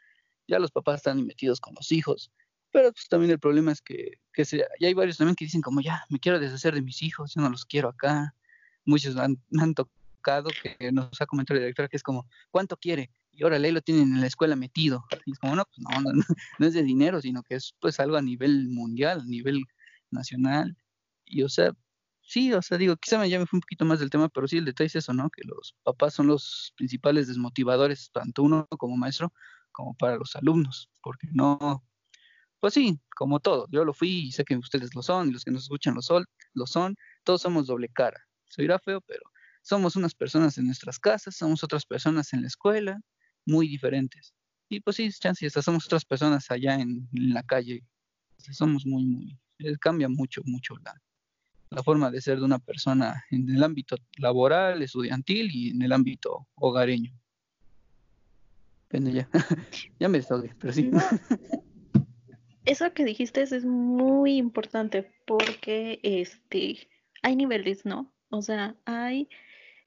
[0.47, 2.31] ya los papás están metidos con los hijos.
[2.71, 5.62] Pero pues también el problema es que, que se, ya hay varios también que dicen
[5.62, 8.36] como ya, me quiero deshacer de mis hijos, yo no los quiero acá.
[8.84, 13.10] Muchos han, han tocado, que nos ha comentado el director, que es como, ¿cuánto quiere?
[13.31, 15.05] Y ahora ley lo tienen en la escuela metido.
[15.25, 16.23] Y es como, no, pues no, no,
[16.60, 19.63] no es de dinero, sino que es pues algo a nivel mundial, a nivel
[20.12, 20.75] nacional.
[21.25, 21.71] Y o sea,
[22.21, 24.58] sí, o sea, digo, quizá me llame fue un poquito más del tema, pero sí
[24.58, 25.29] el detalle es eso, ¿no?
[25.29, 29.31] Que los papás son los principales desmotivadores, tanto uno como maestro,
[29.76, 31.84] como para los alumnos, porque no,
[32.60, 35.44] pues sí, como todo, yo lo fui y sé que ustedes lo son, y los
[35.44, 38.20] que nos escuchan lo son, lo son, todos somos doble cara.
[38.50, 39.22] Se oirá feo, pero
[39.62, 43.00] somos unas personas en nuestras casas, somos otras personas en la escuela,
[43.46, 44.34] muy diferentes.
[44.70, 47.84] Y pues sí, chance, hasta somos otras personas allá en, la calle.
[48.38, 50.94] Somos muy, muy, eh, cambia mucho, mucho la,
[51.70, 55.92] la forma de ser de una persona en el ámbito laboral, estudiantil y en el
[55.92, 57.14] ámbito hogareño
[59.03, 59.29] ya.
[59.99, 60.91] ya me desahogué, pero sí.
[62.65, 66.88] Eso que dijiste es muy importante porque este
[67.21, 68.12] hay niveles, ¿no?
[68.29, 69.29] O sea, hay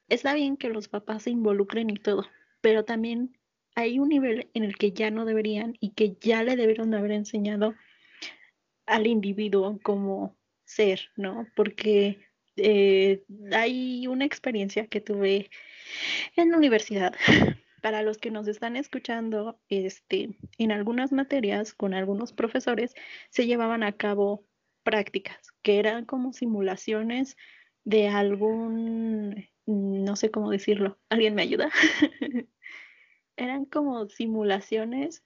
[0.07, 2.25] está bien que los papás se involucren y todo,
[2.61, 3.37] pero también
[3.75, 6.97] hay un nivel en el que ya no deberían y que ya le debieron de
[6.97, 7.75] haber enseñado
[8.85, 11.47] al individuo como ser, ¿no?
[11.55, 12.19] Porque
[12.55, 15.49] eh, hay una experiencia que tuve
[16.35, 17.15] en la universidad.
[17.81, 22.93] Para los que nos están escuchando, este, en algunas materias con algunos profesores
[23.29, 24.45] se llevaban a cabo
[24.83, 27.37] prácticas que eran como simulaciones
[27.83, 31.69] de algún, no sé cómo decirlo, ¿alguien me ayuda?
[33.37, 35.23] eran como simulaciones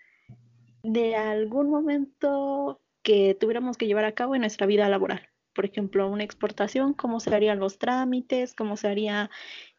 [0.83, 5.29] de algún momento que tuviéramos que llevar a cabo en nuestra vida laboral.
[5.53, 9.29] Por ejemplo, una exportación, cómo se harían los trámites, cómo se haría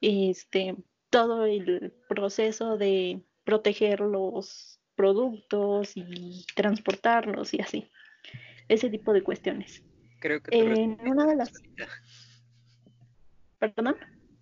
[0.00, 0.76] este,
[1.14, 7.88] todo el proceso de proteger los productos y transportarlos y así.
[8.66, 9.84] Ese tipo de cuestiones.
[10.18, 11.52] Creo que te en una de las...
[13.60, 13.94] ¿Perdón?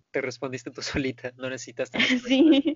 [0.09, 1.91] Te respondiste tú solita, no necesitas...
[2.25, 2.75] sí.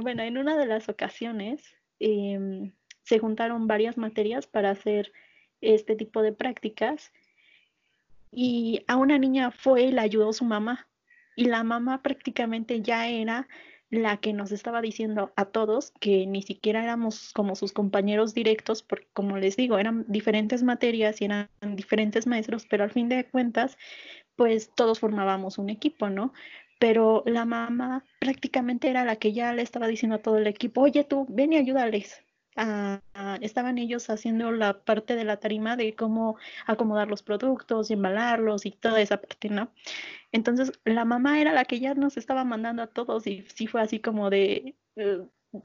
[0.00, 1.62] bueno, en una de las ocasiones
[1.98, 5.12] em, se juntaron varias materias para hacer
[5.60, 7.12] este tipo de prácticas
[8.30, 10.88] y a una niña fue y la ayudó su mamá
[11.38, 13.46] y la mamá prácticamente ya era
[13.90, 18.82] la que nos estaba diciendo a todos que ni siquiera éramos como sus compañeros directos,
[18.82, 23.24] porque como les digo, eran diferentes materias y eran diferentes maestros, pero al fin de
[23.24, 23.78] cuentas,
[24.34, 26.32] pues todos formábamos un equipo, ¿no?
[26.80, 30.82] pero la mamá prácticamente era la que ya le estaba diciendo a todo el equipo,
[30.82, 32.22] oye tú, ven y ayúdales.
[32.60, 33.00] Ah,
[33.40, 38.66] estaban ellos haciendo la parte de la tarima de cómo acomodar los productos y embalarlos
[38.66, 39.72] y toda esa parte, ¿no?
[40.32, 43.80] Entonces la mamá era la que ya nos estaba mandando a todos y sí fue
[43.80, 45.20] así como de, eh,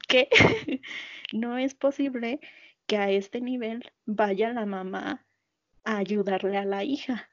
[0.06, 0.28] ¿qué?
[1.32, 2.38] no es posible
[2.86, 5.26] que a este nivel vaya la mamá
[5.82, 7.28] a ayudarle a la hija.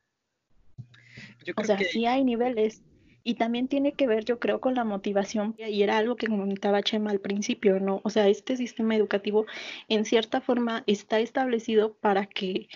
[1.55, 2.81] o sea, sí hay niveles.
[3.23, 6.81] Y también tiene que ver, yo creo, con la motivación, y era algo que comentaba
[6.81, 8.01] Chema al principio, ¿no?
[8.03, 9.45] O sea, este sistema educativo
[9.89, 12.67] en cierta forma está establecido para que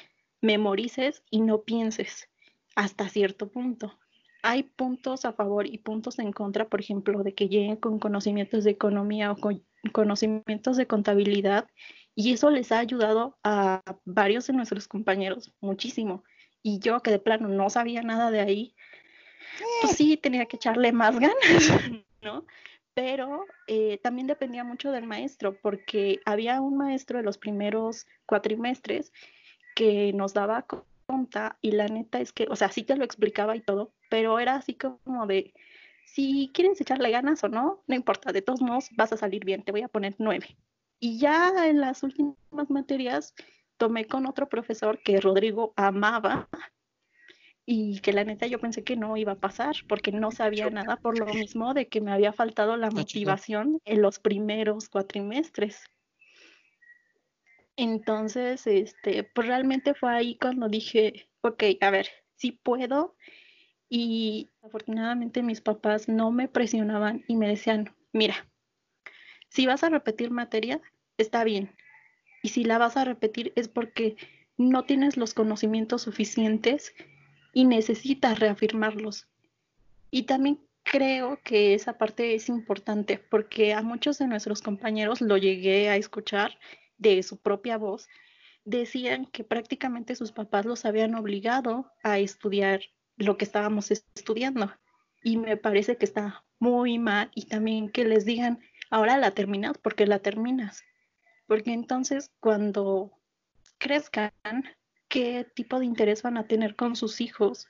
[0.41, 2.29] memorices y no pienses
[2.75, 3.97] hasta cierto punto.
[4.43, 8.63] Hay puntos a favor y puntos en contra, por ejemplo, de que lleguen con conocimientos
[8.63, 11.67] de economía o con conocimientos de contabilidad,
[12.13, 16.23] y eso les ha ayudado a varios de nuestros compañeros muchísimo.
[16.61, 18.75] Y yo que de plano no sabía nada de ahí,
[19.81, 21.35] pues sí, tenía que echarle más ganas,
[22.21, 22.45] ¿no?
[22.93, 29.11] Pero eh, también dependía mucho del maestro, porque había un maestro de los primeros cuatrimestres
[29.75, 30.65] que nos daba
[31.05, 34.39] cuenta y la neta es que, o sea, sí te lo explicaba y todo, pero
[34.39, 35.53] era así como de,
[36.05, 39.63] si quieres echarle ganas o no, no importa, de todos modos vas a salir bien,
[39.63, 40.57] te voy a poner nueve.
[40.99, 43.33] Y ya en las últimas materias
[43.77, 46.47] tomé con otro profesor que Rodrigo amaba,
[47.65, 50.97] y que la neta yo pensé que no iba a pasar porque no sabía nada
[50.97, 55.83] por lo mismo de que me había faltado la motivación en los primeros cuatrimestres.
[57.75, 63.15] Entonces, este, pues realmente fue ahí cuando dije, ok, a ver, sí puedo.
[63.89, 68.47] Y afortunadamente mis papás no me presionaban y me decían, mira,
[69.49, 70.81] si vas a repetir materia,
[71.17, 71.75] está bien.
[72.43, 74.15] Y si la vas a repetir es porque
[74.57, 76.93] no tienes los conocimientos suficientes
[77.55, 79.29] y necesitas reafirmarlos.
[80.11, 85.37] Y también creo que esa parte es importante porque a muchos de nuestros compañeros lo
[85.37, 86.59] llegué a escuchar
[86.97, 88.09] de su propia voz,
[88.65, 92.81] decían que prácticamente sus papás los habían obligado a estudiar
[93.15, 94.73] lo que estábamos estudiando.
[95.23, 99.77] Y me parece que está muy mal y también que les digan, ahora la terminas
[99.77, 100.83] porque la terminas.
[101.47, 103.13] Porque entonces cuando
[103.77, 104.33] crezcan
[105.15, 107.69] qué tipo de interés van a tener con sus hijos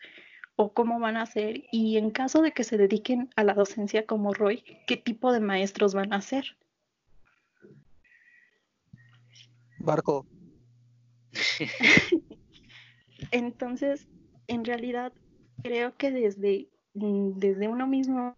[0.56, 4.08] o cómo van a ser y en caso de que se dediquen a la docencia
[4.08, 6.58] como Roy, qué tipo de maestros van a ser.
[9.78, 10.26] Barco.
[13.32, 14.08] Entonces,
[14.48, 15.14] en realidad,
[15.62, 18.36] creo que desde, mm, desde uno mismo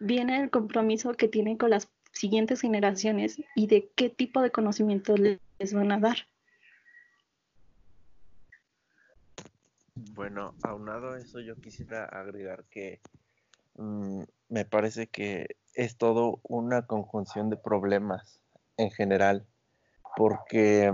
[0.00, 5.14] viene el compromiso que tienen con las siguientes generaciones y de qué tipo de conocimiento
[5.16, 6.26] les van a dar.
[10.18, 13.00] Bueno, aunado a eso, yo quisiera agregar que
[13.76, 18.40] mm, me parece que es todo una conjunción de problemas
[18.78, 19.46] en general,
[20.16, 20.92] porque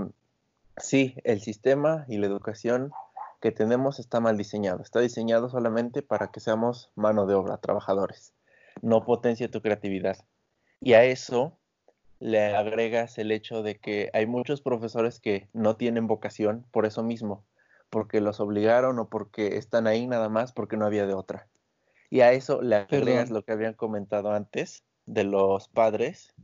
[0.76, 2.92] sí, el sistema y la educación
[3.40, 4.82] que tenemos está mal diseñado.
[4.82, 8.34] Está diseñado solamente para que seamos mano de obra, trabajadores.
[8.82, 10.18] No potencia tu creatividad.
[10.80, 11.56] Y a eso
[12.18, 17.02] le agregas el hecho de que hay muchos profesores que no tienen vocación por eso
[17.02, 17.46] mismo,
[17.94, 21.46] porque los obligaron o porque están ahí nada más porque no había de otra.
[22.10, 26.34] Y a eso le agregas lo que habían comentado antes de los padres,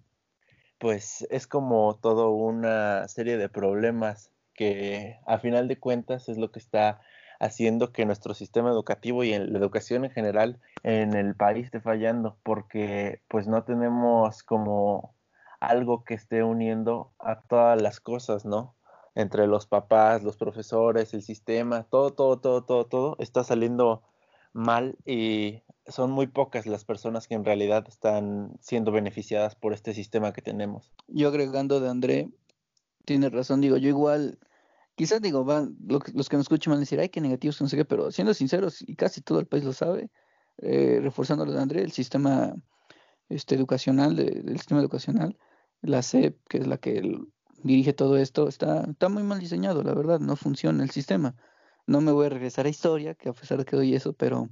[0.78, 6.52] pues es como todo una serie de problemas que a final de cuentas es lo
[6.52, 7.00] que está
[7.40, 12.36] haciendo que nuestro sistema educativo y la educación en general en el país esté fallando,
[12.44, 15.16] porque pues no tenemos como
[15.58, 18.76] algo que esté uniendo a todas las cosas, ¿no?
[19.20, 24.02] Entre los papás, los profesores, el sistema, todo, todo, todo, todo, todo está saliendo
[24.52, 29.94] mal y son muy pocas las personas que en realidad están siendo beneficiadas por este
[29.94, 30.92] sistema que tenemos.
[31.08, 32.30] Yo agregando de André,
[33.04, 34.38] tiene razón, digo, yo igual,
[34.94, 37.76] quizás digo, van, los que nos escuchan van a decir, ay, qué negativos, no sé
[37.76, 40.10] qué, pero siendo sinceros, y casi todo el país lo sabe,
[40.58, 42.54] eh, reforzando lo de André, el sistema
[43.28, 45.38] este, educacional, del sistema educacional,
[45.82, 47.02] la SEP, que es la que
[47.62, 51.34] dirige todo esto, está, está muy mal diseñado, la verdad, no funciona el sistema.
[51.86, 54.48] No me voy a regresar a historia, que a pesar de que doy eso, pero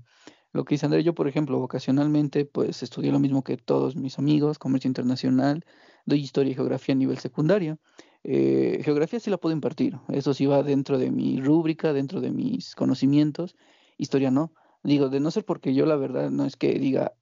[0.53, 4.19] lo que dice André, yo por ejemplo, vocacionalmente, pues estudié lo mismo que todos mis
[4.19, 5.65] amigos, comercio internacional,
[6.07, 7.79] doy historia y geografía a nivel secundario.
[8.25, 12.31] Eh, geografía sí la puedo impartir, eso sí va dentro de mi rúbrica, dentro de
[12.31, 13.57] mis conocimientos,
[13.99, 14.53] historia no.
[14.83, 17.13] Digo, de no ser porque yo la verdad no es que diga,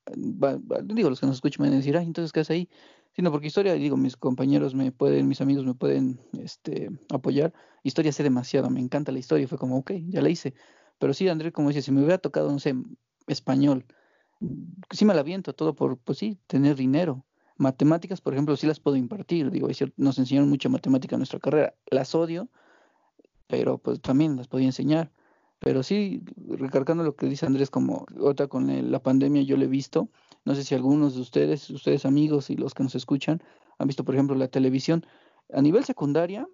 [0.84, 2.68] digo, los que nos escuchan me van a decir, ay, entonces, ¿qué haces ahí?
[3.16, 7.54] Sino porque historia, digo, mis compañeros me pueden, mis amigos me pueden este, apoyar.
[7.82, 10.52] Historia sé demasiado, me encanta la historia, fue como, ok, ya la hice.
[10.98, 12.74] Pero sí, Andrés, como dice, si me hubiera tocado, no sé,
[13.26, 13.86] español,
[14.90, 17.24] sí me la aviento todo por, pues sí, tener dinero.
[17.56, 21.74] Matemáticas, por ejemplo, sí las puedo impartir, digo, nos enseñaron mucha matemática en nuestra carrera.
[21.90, 22.50] Las odio,
[23.46, 25.10] pero pues también las podía enseñar.
[25.58, 29.68] Pero sí, recargando lo que dice Andrés, como otra con la pandemia yo lo he
[29.68, 30.10] visto,
[30.46, 33.42] no sé si algunos de ustedes, ustedes amigos y los que nos escuchan,
[33.78, 35.04] han visto, por ejemplo, la televisión.
[35.52, 36.46] A nivel secundaria,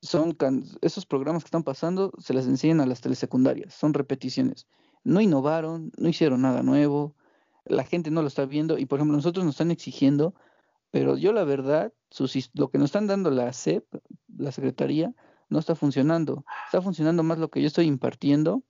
[0.00, 0.36] son
[0.80, 4.68] esos programas que están pasando, se les enseñan a las telesecundarias, son repeticiones.
[5.02, 7.16] No innovaron, no hicieron nada nuevo,
[7.64, 10.32] la gente no lo está viendo y, por ejemplo, nosotros nos están exigiendo,
[10.92, 11.92] pero yo la verdad,
[12.54, 13.84] lo que nos están dando la SEP,
[14.38, 15.12] la Secretaría,
[15.48, 16.44] no está funcionando.
[16.66, 18.62] Está funcionando más lo que yo estoy impartiendo,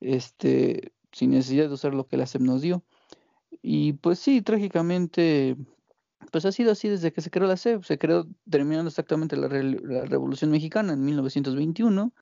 [0.00, 2.84] este, sin necesidad de usar lo que la SEP nos dio.
[3.62, 5.56] Y pues sí, trágicamente,
[6.30, 7.82] pues ha sido así desde que se creó la CEP.
[7.84, 12.12] Se creó terminando exactamente la, Revolución Mexicana en 1921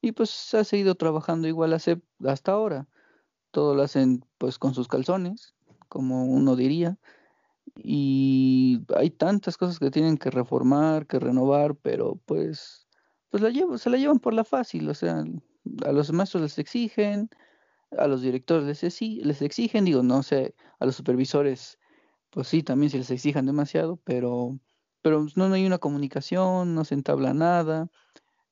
[0.00, 2.88] y pues ha seguido trabajando igual la CEP hasta ahora.
[3.50, 5.54] Todo lo hacen pues con sus calzones,
[5.88, 6.98] como uno diría.
[7.76, 12.86] Y hay tantas cosas que tienen que reformar, que renovar, pero pues,
[13.30, 14.88] pues la llevo, se la llevan por la fácil.
[14.88, 15.24] O sea,
[15.84, 17.30] a los maestros les exigen,
[17.96, 21.78] a los directores les, les exigen, digo, no sé, a los supervisores,
[22.30, 24.58] pues sí, también se les exijan demasiado, pero,
[25.02, 27.90] pero no, hay una comunicación, no se entabla nada.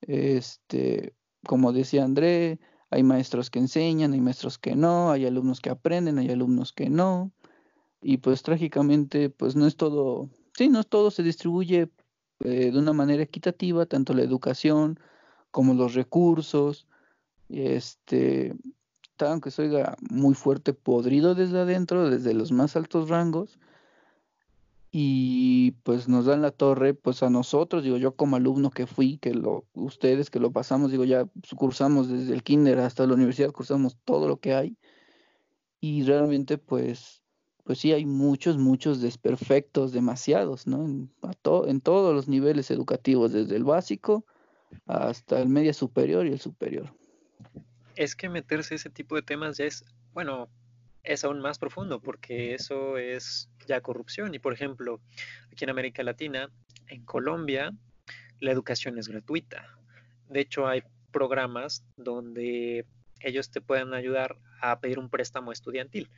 [0.01, 1.15] Este,
[1.47, 6.19] como decía André, hay maestros que enseñan, hay maestros que no, hay alumnos que aprenden,
[6.19, 7.33] hay alumnos que no.
[8.01, 11.91] Y pues trágicamente, pues no es todo, sí, no es todo se distribuye
[12.41, 14.99] eh, de una manera equitativa, tanto la educación
[15.51, 16.87] como los recursos.
[17.49, 18.55] Este,
[19.27, 23.59] aunque se oiga muy fuerte, podrido desde adentro, desde los más altos rangos.
[24.91, 29.19] Y pues nos dan la torre, pues a nosotros, digo yo como alumno que fui,
[29.19, 31.27] que lo, ustedes que lo pasamos, digo ya
[31.57, 34.79] cursamos desde el kinder hasta la universidad, cursamos todo lo que hay.
[35.81, 37.23] Y realmente pues,
[37.65, 40.85] pues sí hay muchos, muchos desperfectos, demasiados, ¿no?
[40.85, 41.11] En,
[41.67, 44.25] en todos los niveles educativos, desde el básico
[44.87, 46.98] hasta el media superior y el superior
[47.99, 50.49] es que meterse ese tipo de temas ya es, bueno,
[51.03, 54.33] es aún más profundo porque eso es ya corrupción.
[54.37, 55.01] Y por ejemplo,
[55.51, 56.49] aquí en América Latina,
[56.87, 57.73] en Colombia,
[58.39, 59.77] la educación es gratuita.
[60.29, 62.87] De hecho, hay programas donde
[63.19, 66.09] ellos te pueden ayudar a pedir un préstamo estudiantil.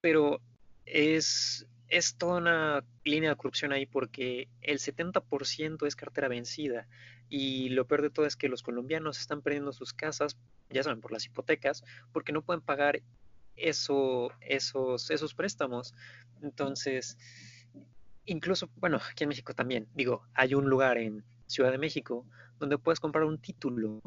[0.00, 0.40] Pero
[0.84, 6.88] es, es toda una línea de corrupción ahí porque el 70% es cartera vencida.
[7.28, 10.36] Y lo peor de todo es que los colombianos están perdiendo sus casas
[10.70, 13.02] ya saben, por las hipotecas, porque no pueden pagar
[13.56, 15.94] eso, esos, esos préstamos.
[16.42, 17.18] Entonces,
[18.24, 22.26] incluso, bueno, aquí en México también, digo, hay un lugar en Ciudad de México
[22.58, 24.00] donde puedes comprar un título,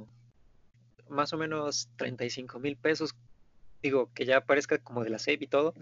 [1.09, 3.15] más o menos 35 mil pesos,
[3.81, 5.73] digo, que ya parezca como de la SEP y todo,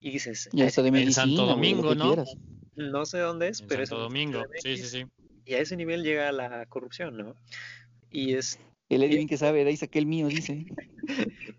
[0.00, 2.24] y dices, ya está de en Santo Domingo, ¿no?
[2.76, 5.06] No sé dónde es, pero Santo Domingo, sí, sí, sí.
[5.46, 7.36] Y a ese nivel llega la corrupción, ¿no?
[8.10, 8.58] Y es
[8.88, 10.66] el Edwin que sabe, de ahí saqué el mío, dice.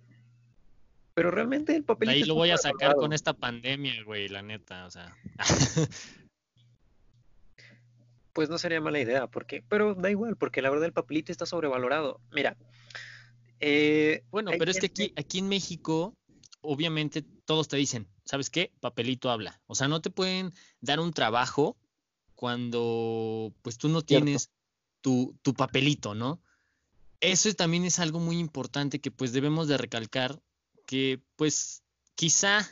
[1.14, 2.16] Pero realmente el papelito.
[2.16, 5.16] Ahí lo voy a sacar con esta pandemia, güey, la neta, o sea.
[8.34, 11.46] pues no sería mala idea, porque, pero da igual, porque la verdad el papelito está
[11.46, 12.20] sobrevalorado.
[12.34, 12.58] Mira.
[13.62, 16.18] Eh, bueno, pero es que aquí, aquí en México,
[16.60, 18.74] obviamente todos te dicen, ¿sabes qué?
[18.82, 19.62] Papelito habla.
[19.68, 20.52] O sea, no te pueden
[20.82, 21.78] dar un trabajo
[22.36, 24.52] cuando pues tú no tienes
[25.00, 26.42] tu, tu, papelito, ¿no?
[27.26, 30.40] Eso también es algo muy importante que pues debemos de recalcar
[30.86, 31.82] que pues
[32.14, 32.68] quizá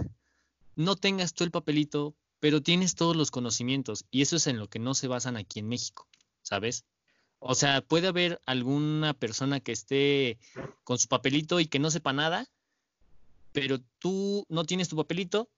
[0.75, 4.69] no tengas tú el papelito, pero tienes todos los conocimientos y eso es en lo
[4.69, 6.07] que no se basan aquí en México,
[6.43, 6.85] ¿sabes?
[7.39, 10.37] O sea, puede haber alguna persona que esté
[10.83, 12.47] con su papelito y que no sepa nada,
[13.53, 15.49] pero tú no tienes tu papelito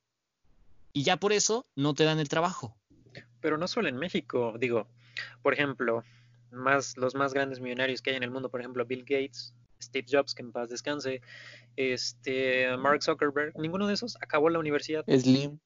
[0.93, 2.77] y ya por eso no te dan el trabajo.
[3.41, 4.87] Pero no solo en México, digo,
[5.41, 6.05] por ejemplo,
[6.51, 10.07] más los más grandes millonarios que hay en el mundo, por ejemplo, Bill Gates, Steve
[10.09, 11.21] Jobs, que en paz descanse,
[11.75, 15.03] este, Mark Zuckerberg, ninguno de esos acabó la universidad.
[15.07, 15.59] Slim.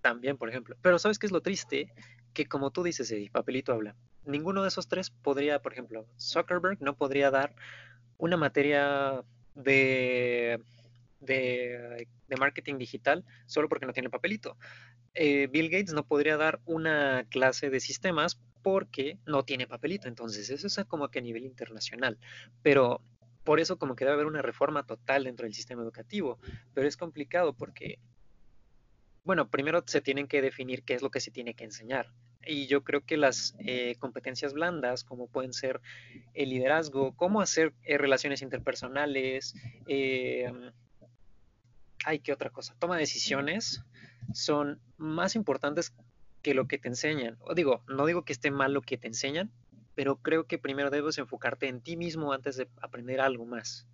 [0.00, 0.76] También, por ejemplo.
[0.82, 1.92] Pero ¿sabes qué es lo triste?
[2.32, 3.94] Que como tú dices, Eddie, papelito habla
[4.24, 7.54] ninguno de esos tres podría, por ejemplo, Zuckerberg no podría dar
[8.18, 9.22] una materia
[9.54, 10.60] de,
[11.20, 12.06] de,
[12.38, 14.56] marketing digital solo porque no tiene papelito.
[15.14, 20.08] Eh, Bill Gates no podría dar una clase de sistemas porque no tiene papelito.
[20.08, 22.18] Entonces, eso es como que a nivel internacional.
[22.62, 23.02] Pero
[23.44, 26.38] por eso como que debe haber una reforma total dentro del sistema educativo.
[26.74, 27.98] Pero es complicado porque,
[29.24, 32.12] bueno, primero se tienen que definir qué es lo que se tiene que enseñar.
[32.46, 35.80] Y yo creo que las eh, competencias blandas, como pueden ser
[36.32, 39.54] el liderazgo, cómo hacer eh, relaciones interpersonales,
[39.86, 40.50] eh,
[42.04, 43.82] hay que otra cosa, toma decisiones,
[44.32, 45.92] son más importantes
[46.42, 47.36] que lo que te enseñan.
[47.40, 49.50] O digo, no digo que esté mal lo que te enseñan,
[49.94, 53.86] pero creo que primero debes enfocarte en ti mismo antes de aprender algo más.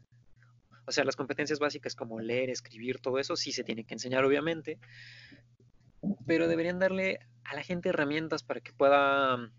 [0.87, 4.25] O sea, las competencias básicas como leer, escribir, todo eso sí se tiene que enseñar,
[4.25, 4.79] obviamente,
[6.27, 9.51] pero deberían darle a la gente herramientas para que pueda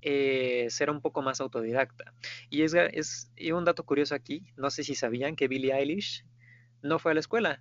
[0.00, 2.14] eh, ser un poco más autodidacta.
[2.50, 6.24] Y es, es un dato curioso aquí, no sé si sabían que Billie Eilish
[6.82, 7.60] no fue a la escuela,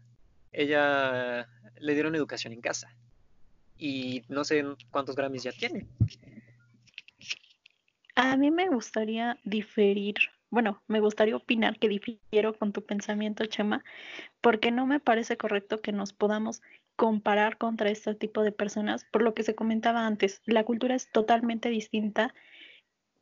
[0.51, 2.95] ella le dieron educación en casa
[3.78, 5.88] y no sé cuántos Grammys ya tiene.
[8.15, 10.15] A mí me gustaría diferir,
[10.49, 13.84] bueno, me gustaría opinar que difiero con tu pensamiento, Chema,
[14.41, 16.61] porque no me parece correcto que nos podamos
[16.95, 21.11] comparar contra este tipo de personas, por lo que se comentaba antes, la cultura es
[21.11, 22.34] totalmente distinta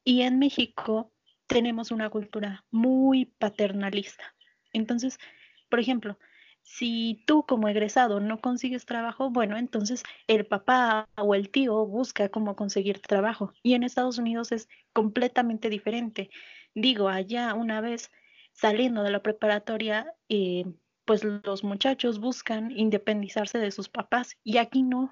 [0.06, 1.12] y en México
[1.48, 4.34] tenemos una cultura muy paternalista.
[4.72, 5.20] Entonces,
[5.70, 6.18] por ejemplo,
[6.66, 12.30] si tú como egresado no consigues trabajo, bueno, entonces el papá o el tío busca
[12.30, 13.54] cómo conseguir trabajo.
[13.62, 16.30] Y en Estados Unidos es completamente diferente.
[16.74, 18.12] Digo, allá una vez
[18.52, 20.66] saliendo de la preparatoria, eh,
[21.06, 25.12] pues los muchachos buscan independizarse de sus papás y aquí no.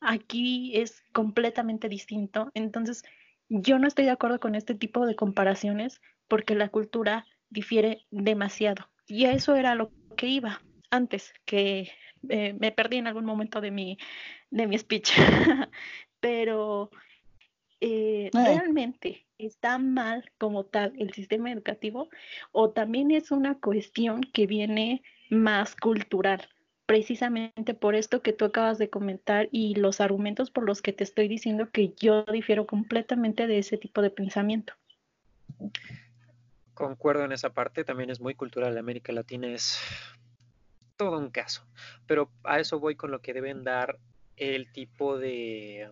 [0.00, 2.50] Aquí es completamente distinto.
[2.54, 3.04] Entonces,
[3.48, 8.88] yo no estoy de acuerdo con este tipo de comparaciones porque la cultura difiere demasiado.
[9.06, 10.60] Y eso era lo que iba
[10.90, 11.90] antes, que
[12.28, 13.96] eh, me perdí en algún momento de mi,
[14.50, 15.12] de mi speech.
[16.20, 16.90] Pero
[17.80, 18.30] eh, eh.
[18.32, 22.08] realmente está mal como tal el sistema educativo
[22.50, 26.48] o también es una cuestión que viene más cultural,
[26.86, 31.04] precisamente por esto que tú acabas de comentar y los argumentos por los que te
[31.04, 34.72] estoy diciendo que yo difiero completamente de ese tipo de pensamiento.
[36.78, 38.78] Concuerdo en esa parte, también es muy cultural.
[38.78, 39.80] América Latina es
[40.96, 41.66] todo un caso,
[42.06, 43.98] pero a eso voy con lo que deben dar
[44.36, 45.90] el tipo de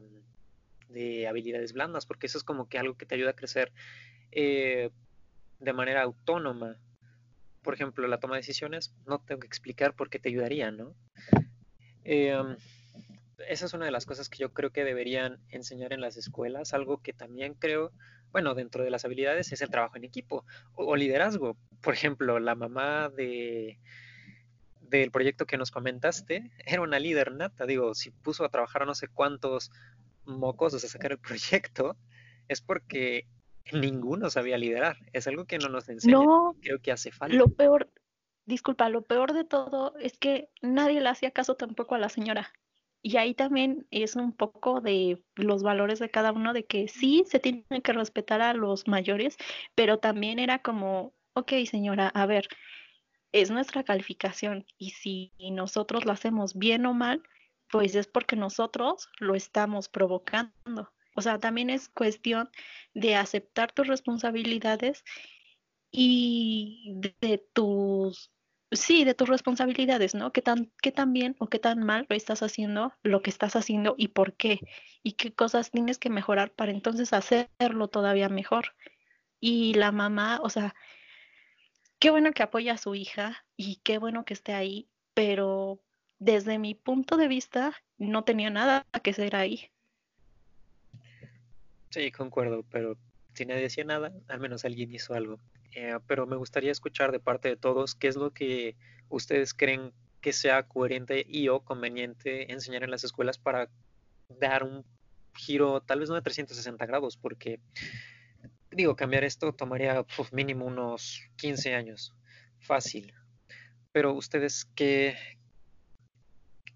[0.89, 3.73] de habilidades blandas, porque eso es como que algo que te ayuda a crecer
[4.31, 4.91] eh,
[5.59, 6.77] de manera autónoma.
[7.63, 10.95] Por ejemplo, la toma de decisiones, no tengo que explicar por qué te ayudaría, ¿no?
[12.05, 12.57] Em,
[13.49, 16.73] esa es una de las cosas que yo creo que deberían enseñar en las escuelas,
[16.75, 17.93] algo que también creo,
[18.33, 21.57] bueno, dentro de las habilidades es el trabajo en equipo o, liderazgo.
[21.81, 23.79] Por ejemplo, la mamá de
[24.81, 28.87] del proyecto que nos comentaste era una líder nata, digo, si puso a trabajar a
[28.87, 29.71] no sé cuántos
[30.25, 31.97] mocosos a sacar el proyecto
[32.49, 33.27] es porque
[33.73, 34.97] ninguno sabía liderar.
[35.13, 36.15] Es algo que no nos enseña.
[36.15, 37.37] No, creo que hace falta.
[37.37, 37.91] Lo peor,
[38.45, 42.53] disculpa, lo peor de todo es que nadie le hacía caso tampoco a la señora.
[43.07, 47.23] Y ahí también es un poco de los valores de cada uno, de que sí
[47.25, 49.37] se tiene que respetar a los mayores,
[49.77, 52.49] pero también era como, ok, señora, a ver,
[53.31, 57.23] es nuestra calificación y si nosotros lo hacemos bien o mal,
[57.71, 60.91] pues es porque nosotros lo estamos provocando.
[61.15, 62.51] O sea, también es cuestión
[62.93, 65.05] de aceptar tus responsabilidades
[65.93, 68.33] y de, tus,
[68.73, 70.33] sí, de tus responsabilidades, ¿no?
[70.33, 73.57] ¿Qué tan, qué tan bien o qué tan mal lo estás haciendo, lo que estás
[73.57, 74.61] haciendo y por qué?
[75.03, 78.75] Y qué cosas tienes que mejorar para entonces hacerlo todavía mejor.
[79.41, 80.75] Y la mamá, o sea,
[81.99, 85.81] qué bueno que apoya a su hija y qué bueno que esté ahí, pero
[86.19, 89.71] desde mi punto de vista no tenía nada que hacer ahí.
[91.91, 92.97] Sí, concuerdo, pero
[93.35, 95.39] si nadie decía nada, al menos alguien hizo algo.
[95.79, 98.77] Eh, pero me gustaría escuchar de parte de todos qué es lo que
[99.11, 103.69] ustedes creen que sea coherente y o conveniente enseñar en las escuelas para
[104.41, 104.87] dar un
[105.35, 107.61] giro tal vez no de 360 grados, porque
[108.71, 110.03] digo, cambiar esto tomaría
[110.33, 112.15] mínimo unos 15 años,
[112.59, 113.13] fácil.
[113.93, 115.15] Pero ustedes, ¿qué,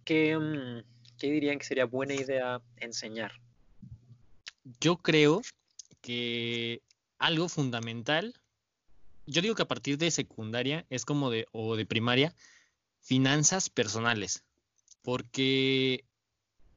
[0.05, 0.85] qué, mm,
[1.17, 3.33] qué dirían que sería buena idea enseñar?
[4.79, 5.41] Yo creo
[6.03, 6.83] que
[7.19, 8.35] algo fundamental,
[9.31, 12.35] yo digo que a partir de secundaria es como de, o de primaria,
[13.01, 14.43] finanzas personales,
[15.03, 16.05] porque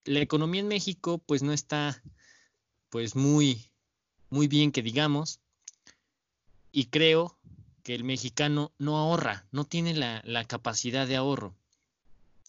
[0.06, 2.02] la economía en México pues no está
[2.90, 3.72] pues muy,
[4.30, 5.40] muy bien que digamos,
[6.72, 7.40] y creo
[7.82, 11.56] que el mexicano no ahorra, no tiene la, la capacidad de ahorro.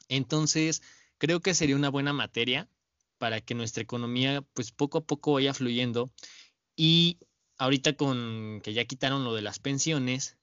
[0.09, 0.82] Entonces,
[1.18, 2.68] creo que sería una buena materia
[3.16, 6.11] para que nuestra economía pues poco a poco vaya fluyendo
[6.76, 7.18] y
[7.59, 10.36] ahorita con que ya quitaron lo de las pensiones,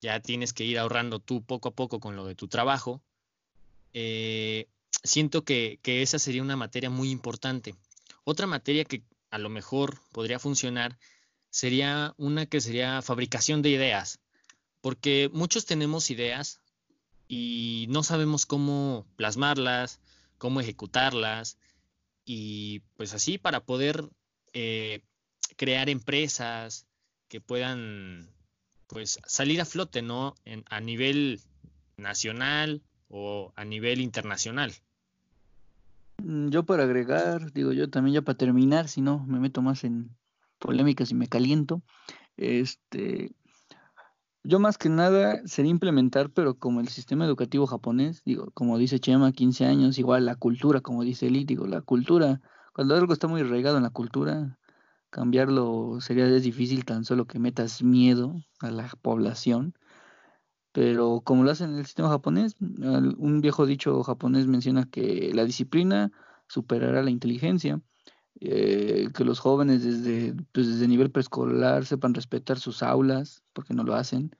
[0.00, 3.02] ya tienes que ir ahorrando tú poco a poco con lo de tu trabajo.
[3.92, 4.68] Eh,
[5.02, 7.74] siento que, que, esa sería una materia muy importante.
[8.24, 10.98] Otra materia que a lo mejor podría funcionar
[11.50, 14.20] sería una que sería fabricación de ideas,
[14.80, 16.60] porque muchos tenemos ideas
[17.28, 20.00] y no sabemos cómo plasmarlas,
[20.38, 21.58] cómo ejecutarlas,
[22.24, 24.08] y pues así para poder
[24.52, 25.00] eh,
[25.56, 26.86] crear empresas
[27.28, 28.28] que puedan
[28.86, 30.34] pues salir a flote, ¿no?
[30.44, 31.40] En, a nivel
[31.96, 34.72] nacional o a nivel internacional.
[36.22, 39.84] Mm, yo para agregar, digo yo también ya para terminar, si no me meto más
[39.84, 40.10] en
[40.58, 41.82] polémicas y me caliento,
[42.36, 43.32] este,
[44.42, 49.00] yo más que nada sería implementar, pero como el sistema educativo japonés, digo, como dice
[49.00, 52.40] Chema, 15 años, igual la cultura, como dice Eli, digo, la cultura,
[52.72, 54.56] cuando algo está muy arraigado en la cultura,
[55.10, 59.74] cambiarlo sería difícil tan solo que metas miedo a la población.
[60.72, 65.44] Pero como lo hacen en el sistema japonés, un viejo dicho japonés menciona que la
[65.44, 66.12] disciplina
[66.48, 67.80] superará la inteligencia,
[68.40, 73.84] eh, que los jóvenes desde, pues desde nivel preescolar sepan respetar sus aulas, porque no
[73.84, 74.36] lo hacen.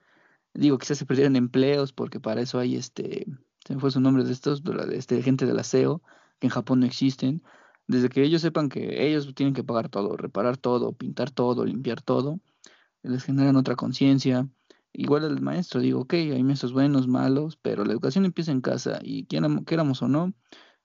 [0.52, 3.26] Digo, quizás se perdieran empleos, porque para eso hay este,
[3.66, 6.02] se me fue su nombre de estos, de este, gente del aseo,
[6.38, 7.42] que en Japón no existen.
[7.89, 12.03] Desde que ellos sepan que ellos tienen que pagar todo, reparar todo, pintar todo, limpiar
[12.03, 12.41] todo,
[13.03, 14.49] les generan otra conciencia.
[14.93, 18.99] Igual el maestro, digo, ok, hay maestros buenos, malos, pero la educación empieza en casa
[19.03, 20.32] y quieramos o no,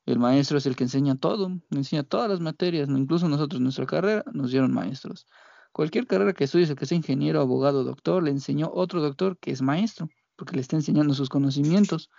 [0.05, 4.23] el maestro es el que enseña todo, enseña todas las materias, incluso nosotros nuestra carrera
[4.33, 5.27] nos dieron maestros.
[5.71, 9.51] Cualquier carrera que estudies, el que sea ingeniero, abogado, doctor, le enseñó otro doctor que
[9.51, 12.09] es maestro, porque le está enseñando sus conocimientos.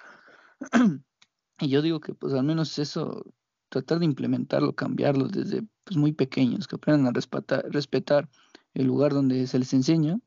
[1.61, 3.25] y yo digo que pues al menos eso,
[3.73, 8.29] tratar de implementarlo, cambiarlo desde pues, muy pequeños, que aprendan a respetar,
[8.75, 10.21] el lugar donde se les enseña,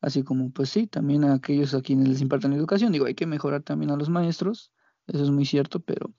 [0.00, 2.92] así como pues sí, también a aquellos a quienes les imparten educación.
[2.92, 4.72] Digo, hay que mejorar también a los maestros,
[5.06, 6.12] eso es muy cierto, pero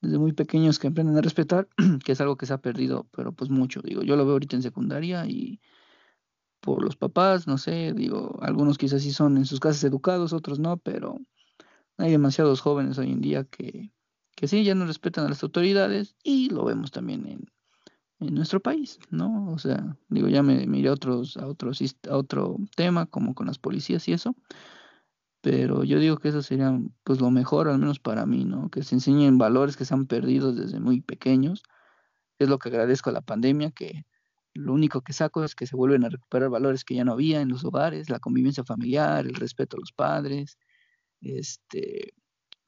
[0.00, 1.68] desde muy pequeños que aprenden a respetar,
[2.04, 4.56] que es algo que se ha perdido, pero pues mucho, digo, yo lo veo ahorita
[4.56, 5.60] en secundaria y
[6.60, 10.58] por los papás, no sé, digo, algunos quizás sí son en sus casas educados, otros
[10.58, 11.20] no, pero
[11.96, 13.92] hay demasiados jóvenes hoy en día que,
[14.34, 17.50] que sí, ya no respetan a las autoridades y lo vemos también en,
[18.20, 19.50] en nuestro país, ¿no?
[19.52, 23.34] O sea, digo, ya me, me iré a, otros, a, otros, a otro tema, como
[23.34, 24.34] con las policías y eso,
[25.42, 28.70] pero yo digo que eso sería pues lo mejor, al menos para mí, ¿no?
[28.70, 31.64] Que se enseñen valores que se han perdido desde muy pequeños.
[32.38, 34.06] Es lo que agradezco a la pandemia, que
[34.54, 37.40] lo único que saco es que se vuelven a recuperar valores que ya no había
[37.40, 40.58] en los hogares, la convivencia familiar, el respeto a los padres,
[41.20, 42.14] este,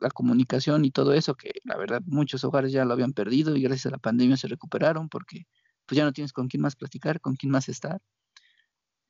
[0.00, 3.62] la comunicación y todo eso, que la verdad muchos hogares ya lo habían perdido y
[3.62, 5.46] gracias a la pandemia se recuperaron porque
[5.86, 8.00] pues ya no tienes con quién más platicar, con quién más estar.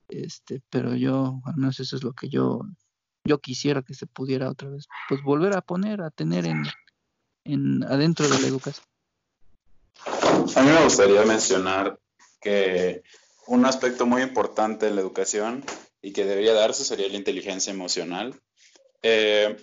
[0.08, 2.62] Este, pero yo, al menos eso es lo que yo
[3.24, 6.62] yo quisiera que se pudiera otra vez, pues volver a poner, a tener en,
[7.44, 8.86] en adentro de la educación.
[10.56, 11.98] A mí me gustaría mencionar
[12.40, 13.02] que
[13.46, 15.64] un aspecto muy importante de la educación
[16.02, 18.38] y que debería darse sería la inteligencia emocional.
[19.02, 19.56] Eh,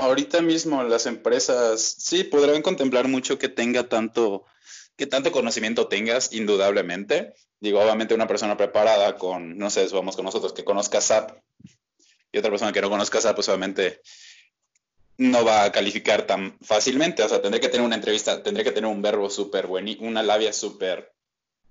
[0.00, 4.44] ahorita mismo las empresas sí podrán contemplar mucho que tenga tanto,
[4.96, 7.34] que tanto conocimiento tengas, indudablemente.
[7.60, 11.38] Digo, obviamente una persona preparada con, no sé, vamos con nosotros, que conozca SAP,
[12.32, 14.00] y otra persona que no conozca SAP, pues obviamente
[15.16, 17.22] no va a calificar tan fácilmente.
[17.22, 20.22] O sea, tendré que tener una entrevista, tendré que tener un verbo súper bueno, una
[20.22, 21.12] labia súper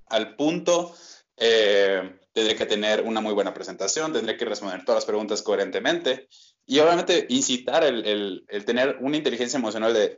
[0.08, 0.96] al punto,
[1.38, 6.28] eh, tendré que tener una muy buena presentación, tendré que responder todas las preguntas coherentemente
[6.68, 10.18] y obviamente incitar el, tener una inteligencia emocional de,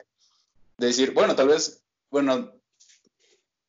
[0.78, 2.52] decir, bueno, tal vez, bueno,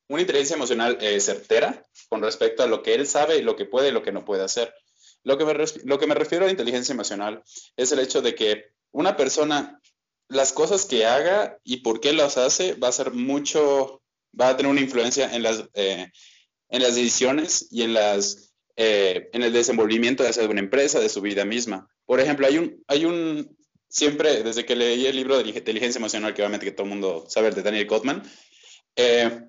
[0.07, 3.65] una inteligencia emocional eh, certera con respecto a lo que él sabe y lo que
[3.65, 4.73] puede y lo que no puede hacer.
[5.23, 5.53] Lo que, me,
[5.83, 7.43] lo que me refiero a inteligencia emocional
[7.77, 9.79] es el hecho de que una persona,
[10.27, 14.01] las cosas que haga y por qué las hace, va a ser mucho,
[14.37, 16.11] va a tener una influencia en las, eh,
[16.69, 21.21] en las decisiones y en, las, eh, en el desenvolvimiento de una empresa, de su
[21.21, 21.87] vida misma.
[22.11, 23.57] Por ejemplo, hay un, hay un,
[23.87, 27.25] siempre, desde que leí el libro de inteligencia emocional, que obviamente que todo el mundo
[27.29, 28.21] sabe, de Daniel Gottman,
[28.97, 29.45] eh,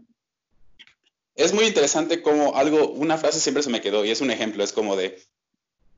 [1.35, 4.63] es muy interesante como algo, una frase siempre se me quedó y es un ejemplo,
[4.63, 5.21] es como de,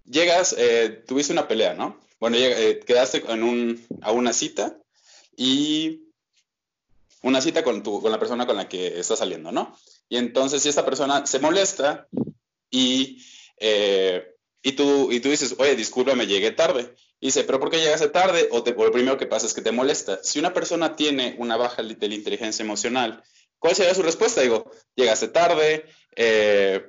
[0.07, 2.01] llegas, eh, tuviste una pelea, ¿no?
[2.19, 4.79] Bueno, eh, quedaste en un, a una cita
[5.37, 6.05] y
[7.21, 9.77] una cita con, tu, con la persona con la que estás saliendo, ¿no?
[10.09, 12.09] Y entonces si esta persona se molesta
[12.71, 13.23] y,
[13.59, 14.34] eh,
[14.65, 16.95] y, tú, y tú dices, oye, discúlpame, llegué tarde.
[17.21, 18.49] Y dice, pero ¿por qué llegaste tarde?
[18.51, 20.21] O, lo primero que pasa es que te molesta.
[20.25, 23.23] Si una persona tiene una baja de inteligencia emocional,
[23.59, 24.41] ¿cuál sería su respuesta?
[24.41, 25.85] Digo, llegaste tarde,
[26.17, 26.83] eh,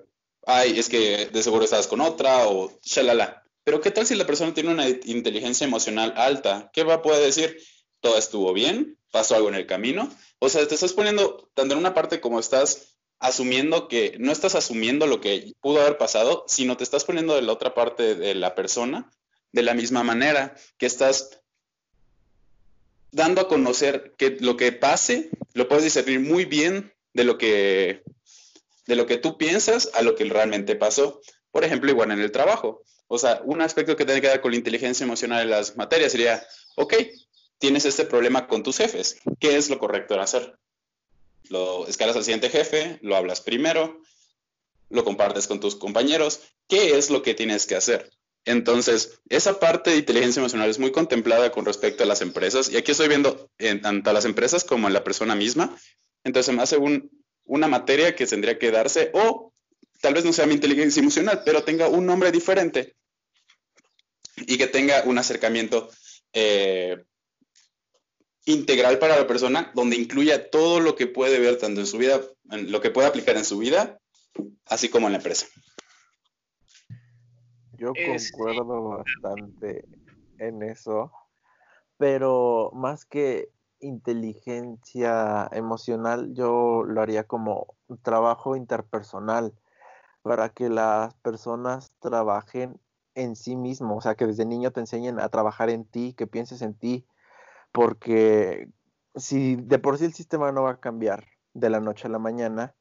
[0.46, 3.44] ay, es que de seguro estabas con otra o shalala.
[3.66, 6.70] Pero ¿qué tal si la persona tiene una inteligencia emocional alta?
[6.72, 7.60] ¿Qué va a poder decir?
[8.00, 10.10] Todo estuvo bien, pasó algo en el camino.
[10.40, 14.56] O sea, te estás poniendo tanto en una parte como estás asumiendo que no estás
[14.56, 18.36] asumiendo lo que pudo haber pasado, sino te estás poniendo de la otra parte de
[18.36, 19.12] la persona
[19.52, 21.42] de la misma manera que estás
[23.12, 28.04] dando a conocer que lo que pase lo puedes discernir muy bien de lo que
[28.86, 31.22] de lo que tú piensas a lo que realmente pasó.
[31.52, 32.84] Por ejemplo, igual en el trabajo.
[33.08, 36.12] O sea, un aspecto que tiene que ver con la inteligencia emocional en las materias
[36.12, 36.46] sería,
[36.76, 36.94] ok,
[37.58, 39.18] tienes este problema con tus jefes.
[39.40, 40.58] ¿Qué es lo correcto de hacer?
[41.50, 44.02] Lo escalas al siguiente jefe, lo hablas primero,
[44.90, 46.42] lo compartes con tus compañeros.
[46.68, 48.12] ¿Qué es lo que tienes que hacer?
[48.46, 52.70] Entonces, esa parte de inteligencia emocional es muy contemplada con respecto a las empresas.
[52.70, 55.76] Y aquí estoy viendo en tanto a las empresas como en la persona misma.
[56.24, 57.10] Entonces, me hace un,
[57.46, 59.52] una materia que tendría que darse, o
[60.02, 62.96] tal vez no sea mi inteligencia emocional, pero tenga un nombre diferente
[64.38, 65.90] y que tenga un acercamiento
[66.34, 66.98] eh,
[68.46, 72.22] integral para la persona, donde incluya todo lo que puede ver tanto en su vida,
[72.52, 74.00] en lo que puede aplicar en su vida,
[74.68, 75.48] así como en la empresa.
[77.78, 79.86] Yo concuerdo bastante
[80.38, 81.12] en eso,
[81.98, 89.54] pero más que inteligencia emocional, yo lo haría como trabajo interpersonal
[90.22, 92.80] para que las personas trabajen
[93.14, 96.28] en sí mismos, o sea, que desde niño te enseñen a trabajar en ti, que
[96.28, 97.06] pienses en ti,
[97.76, 98.70] porque
[99.16, 102.20] si de por sí el sistema no va a cambiar de la noche a la
[102.20, 102.74] mañana,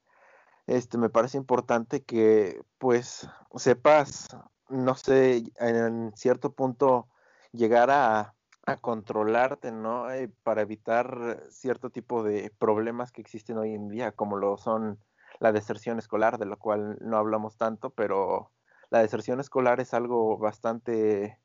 [0.69, 4.29] este me parece importante que pues sepas,
[4.69, 7.09] no sé, en cierto punto
[7.53, 8.35] llegar a
[8.67, 10.11] a controlarte, ¿no?
[10.11, 14.99] Eh, para evitar cierto tipo de problemas que existen hoy en día, como lo son
[15.39, 18.53] la deserción escolar, de lo cual no hablamos tanto, pero
[18.91, 21.39] la deserción escolar es algo bastante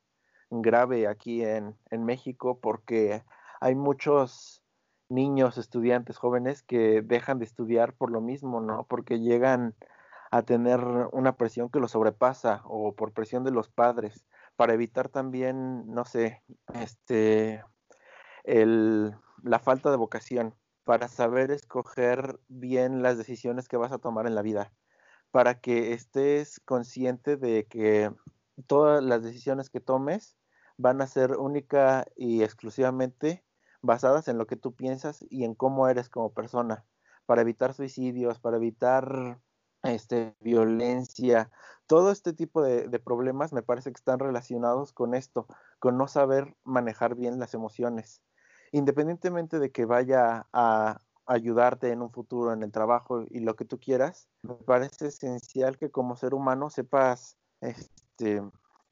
[0.49, 3.23] grave aquí en, en México porque
[3.59, 4.63] hay muchos
[5.09, 8.85] niños, estudiantes, jóvenes que dejan de estudiar por lo mismo, ¿no?
[8.87, 9.75] Porque llegan
[10.31, 10.79] a tener
[11.11, 16.05] una presión que los sobrepasa o por presión de los padres para evitar también, no
[16.05, 16.43] sé,
[16.73, 17.63] este,
[18.43, 24.27] el, la falta de vocación, para saber escoger bien las decisiones que vas a tomar
[24.27, 24.73] en la vida,
[25.31, 28.11] para que estés consciente de que
[28.67, 30.37] todas las decisiones que tomes
[30.77, 33.43] van a ser única y exclusivamente
[33.81, 36.85] basadas en lo que tú piensas y en cómo eres como persona,
[37.25, 39.39] para evitar suicidios, para evitar
[39.83, 41.51] este, violencia,
[41.87, 45.47] todo este tipo de, problemas me parece que están relacionados con esto,
[45.79, 48.21] con no saber manejar bien las emociones.
[48.71, 53.65] Independientemente de que vaya a ayudarte en un futuro en el trabajo y lo que
[53.65, 58.43] tú quieras, me parece esencial que como ser humano sepas, este,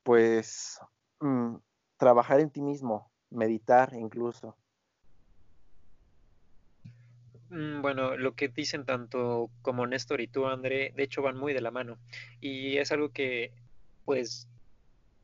[0.04, 0.80] pues,
[1.20, 1.56] mm,
[1.98, 4.56] trabajar en ti mismo, meditar incluso.
[7.50, 11.54] Mm, bueno, lo que dicen tanto como Néstor y tú, André, de hecho van muy
[11.54, 11.98] de la mano.
[12.42, 13.52] Y es algo que,
[14.06, 14.48] pues,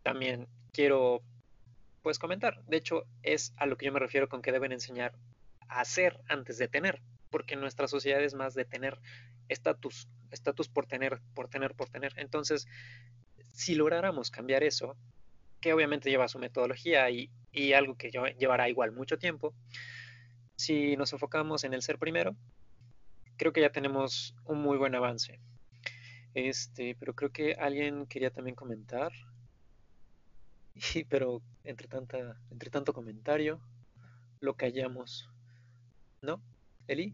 [0.04, 1.22] también quiero,
[2.02, 2.64] pues, comentar.
[2.66, 5.14] De hecho, es a lo que yo me refiero con que deben enseñar
[5.68, 9.00] a hacer antes de tener, porque nuestra sociedad es más de tener
[9.50, 12.14] estatus, estatus por tener, por tener, por tener.
[12.18, 12.68] Entonces,
[13.52, 14.96] si lográramos cambiar eso,
[15.60, 19.54] que obviamente lleva su metodología y, y algo que llevará igual mucho tiempo,
[20.64, 22.36] si nos enfocamos en el ser primero,
[23.38, 25.40] creo que ya tenemos un muy buen avance.
[26.34, 29.12] Este, pero creo que alguien quería también comentar.
[30.96, 32.18] Y, pero entre tanta,
[32.50, 33.60] entre tanto comentario,
[34.40, 35.30] lo callamos.
[36.22, 36.42] ¿No?
[36.88, 37.14] ¿Eli?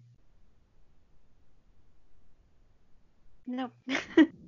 [3.45, 3.74] No.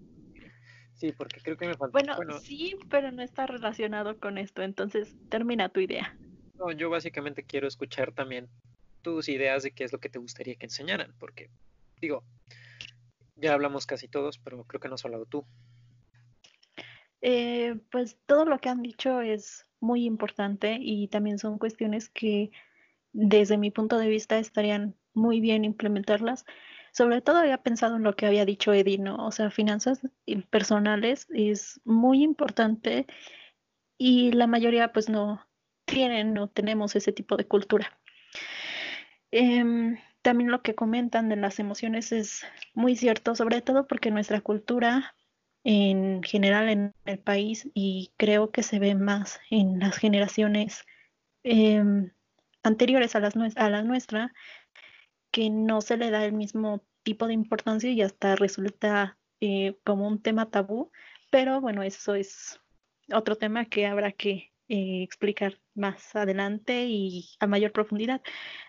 [0.93, 1.91] Sí, porque creo que me falta.
[1.91, 6.15] Bueno, sí, pero no está relacionado con esto, entonces termina tu idea.
[6.53, 8.47] No, yo básicamente quiero escuchar también
[9.01, 11.49] tus ideas de qué es lo que te gustaría que enseñaran, porque
[11.99, 12.23] digo,
[13.35, 15.45] ya hablamos casi todos, pero creo que no has hablado tú.
[17.21, 22.51] Eh, pues todo lo que han dicho es muy importante y también son cuestiones que
[23.13, 26.45] desde mi punto de vista estarían muy bien implementarlas.
[26.93, 29.25] Sobre todo había pensado en lo que había dicho Eddie, ¿no?
[29.25, 30.01] O sea, finanzas
[30.49, 33.07] personales es muy importante
[33.97, 35.45] y la mayoría pues no
[35.85, 37.99] tienen, no tenemos ese tipo de cultura.
[39.31, 44.41] Em, también lo que comentan de las emociones es muy cierto, sobre todo porque nuestra
[44.41, 45.15] cultura
[45.63, 50.85] en general en el país y creo que se ve más en las generaciones
[51.43, 52.11] em,
[52.63, 54.33] anteriores a las, a la nuestra,
[55.31, 60.07] que no se le da el mismo tipo de importancia y hasta resulta eh, como
[60.07, 60.91] un tema tabú,
[61.31, 62.59] pero bueno, eso es
[63.13, 68.21] otro tema que habrá que eh, explicar más adelante y a mayor profundidad,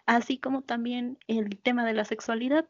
[0.06, 2.66] así como también el tema de la sexualidad,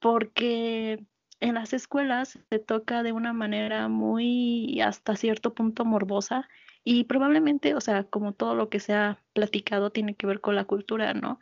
[0.00, 1.04] porque
[1.40, 6.48] en las escuelas se toca de una manera muy hasta cierto punto morbosa
[6.84, 10.54] y probablemente, o sea, como todo lo que se ha platicado tiene que ver con
[10.54, 11.40] la cultura, ¿no?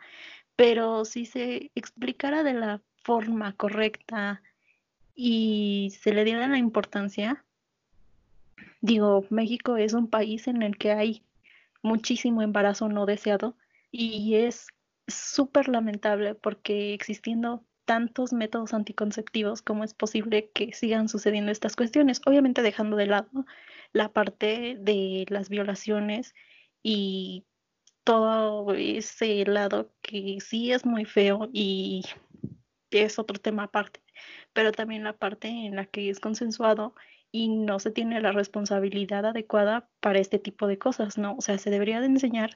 [0.56, 4.42] Pero si se explicara de la forma correcta
[5.14, 7.44] y se le diera la importancia,
[8.80, 11.24] digo, México es un país en el que hay
[11.82, 13.56] muchísimo embarazo no deseado
[13.90, 14.68] y es
[15.08, 22.20] súper lamentable porque existiendo tantos métodos anticonceptivos, ¿cómo es posible que sigan sucediendo estas cuestiones?
[22.26, 23.28] Obviamente dejando de lado
[23.92, 26.34] la parte de las violaciones
[26.82, 27.44] y
[28.04, 32.04] todo ese lado que sí es muy feo y
[32.90, 34.02] es otro tema aparte,
[34.52, 36.94] pero también la parte en la que es consensuado
[37.32, 41.34] y no se tiene la responsabilidad adecuada para este tipo de cosas, ¿no?
[41.36, 42.54] O sea, se debería de enseñar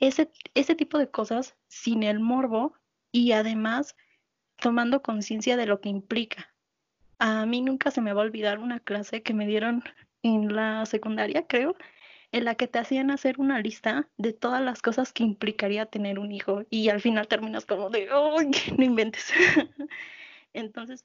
[0.00, 2.72] ese, ese tipo de cosas sin el morbo
[3.12, 3.94] y además
[4.56, 6.54] tomando conciencia de lo que implica.
[7.18, 9.84] A mí nunca se me va a olvidar una clase que me dieron
[10.22, 11.76] en la secundaria, creo,
[12.32, 16.18] en la que te hacían hacer una lista de todas las cosas que implicaría tener
[16.18, 19.32] un hijo y al final terminas como de, ¡ay, no inventes!
[20.52, 21.04] Entonces,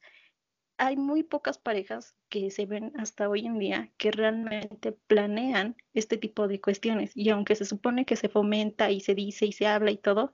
[0.77, 6.17] hay muy pocas parejas que se ven hasta hoy en día que realmente planean este
[6.17, 9.67] tipo de cuestiones y aunque se supone que se fomenta y se dice y se
[9.67, 10.31] habla y todo,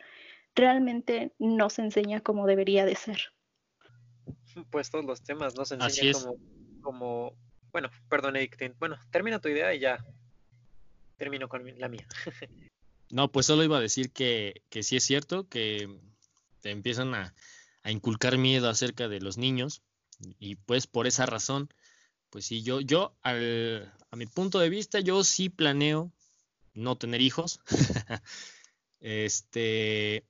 [0.56, 3.34] realmente no se enseña como debería de ser.
[4.72, 6.36] Pues todos los temas no se enseñan como,
[6.82, 7.34] como,
[7.72, 10.04] bueno, perdón, Eric, bueno, termina tu idea y ya
[11.18, 12.08] termino con la mía.
[13.10, 16.00] no, pues solo iba a decir que, que sí es cierto que
[16.62, 17.34] te empiezan a,
[17.84, 19.84] a inculcar miedo acerca de los niños
[20.40, 21.70] y pues por esa razón,
[22.30, 26.12] pues sí, yo, yo al, a mi punto de vista, yo sí planeo
[26.74, 27.62] no tener hijos.
[29.00, 30.26] este,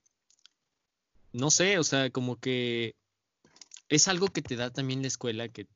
[1.31, 2.95] no sé, o sea, como que
[3.89, 5.67] es algo que te da también la escuela, que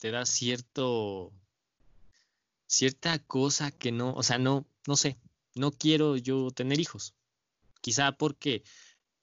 [0.00, 1.32] te da cierto,
[2.66, 5.18] cierta cosa que no, o sea, no, no sé,
[5.54, 7.14] no quiero yo tener hijos.
[7.80, 8.62] Quizá porque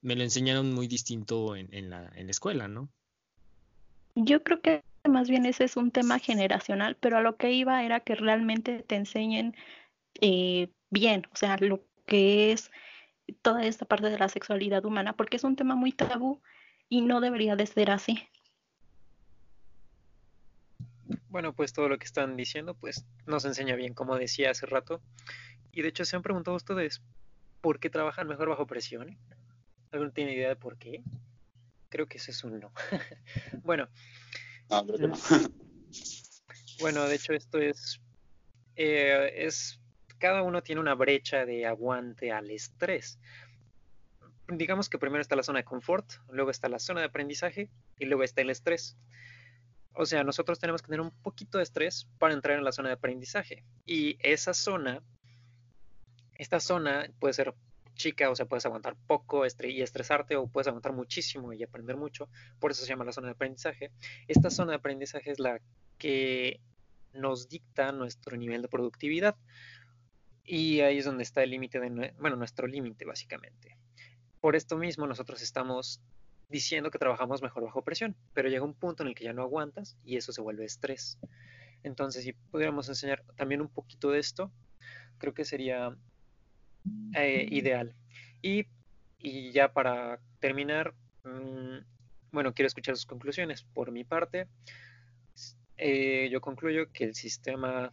[0.01, 2.89] me lo enseñaron muy distinto en, en, la, en la escuela, ¿no?
[4.19, 7.83] Yo creo que más bien ese es un tema generacional, pero a lo que iba
[7.83, 9.55] era que realmente te enseñen
[10.21, 12.71] eh, bien, o sea, lo que es
[13.43, 16.41] toda esta parte de la sexualidad humana, porque es un tema muy tabú
[16.89, 18.27] y no debería de ser así.
[21.29, 24.99] Bueno, pues todo lo que están diciendo, pues nos enseña bien, como decía hace rato.
[25.71, 27.03] Y de hecho se han preguntado ustedes,
[27.61, 29.15] ¿por qué trabajan mejor bajo presión?
[29.91, 31.03] ¿Alguno tiene idea de por qué?
[31.89, 32.71] Creo que ese es un no.
[33.63, 33.87] bueno.
[36.79, 38.01] bueno, de hecho esto es,
[38.75, 39.79] eh, es
[40.17, 43.19] cada uno tiene una brecha de aguante al estrés.
[44.49, 47.69] Digamos que primero está la zona de confort, luego está la zona de aprendizaje
[47.99, 48.97] y luego está el estrés.
[49.93, 52.89] O sea, nosotros tenemos que tener un poquito de estrés para entrar en la zona
[52.89, 53.63] de aprendizaje.
[53.85, 55.01] Y esa zona,
[56.35, 57.53] esta zona puede ser
[57.97, 62.29] chica, o sea, puedes aguantar poco y estresarte o puedes aguantar muchísimo y aprender mucho.
[62.59, 63.91] Por eso se llama la zona de aprendizaje.
[64.27, 65.59] Esta zona de aprendizaje es la
[65.97, 66.61] que
[67.13, 69.35] nos dicta nuestro nivel de productividad.
[70.43, 73.77] Y ahí es donde está el límite de, bueno, nuestro límite básicamente.
[74.39, 75.99] Por esto mismo nosotros estamos
[76.47, 79.41] diciendo que trabajamos mejor bajo presión, pero llega un punto en el que ya no
[79.41, 81.19] aguantas y eso se vuelve estrés.
[81.83, 84.51] Entonces, si pudiéramos enseñar también un poquito de esto,
[85.17, 85.95] creo que sería
[87.13, 87.93] eh, ideal.
[88.41, 88.67] Y,
[89.51, 91.77] ya para terminar, mm,
[92.31, 93.63] bueno, quiero escuchar sus conclusiones.
[93.63, 94.47] Por mi parte,
[95.77, 97.91] eh, yo concluyo que el sistema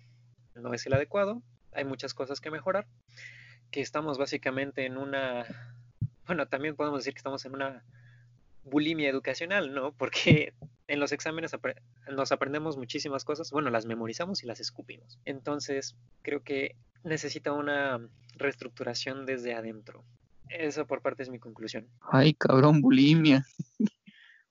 [0.54, 1.42] no es el adecuado,
[1.72, 2.86] hay muchas cosas que mejorar,
[3.70, 5.46] que estamos básicamente en una,
[6.26, 7.82] bueno, también podemos decir que estamos en una
[8.64, 9.92] bulimia educacional, ¿no?
[9.98, 10.54] Porque
[10.86, 11.52] en los exámenes
[12.10, 15.18] nos aprendemos muchísimas cosas, bueno, las memorizamos y las escupimos.
[15.24, 18.00] Entonces, creo que necesita una
[18.36, 20.04] reestructuración desde adentro.
[20.48, 21.88] Eso por parte es mi conclusión.
[22.00, 23.46] Ay, cabrón, bulimia.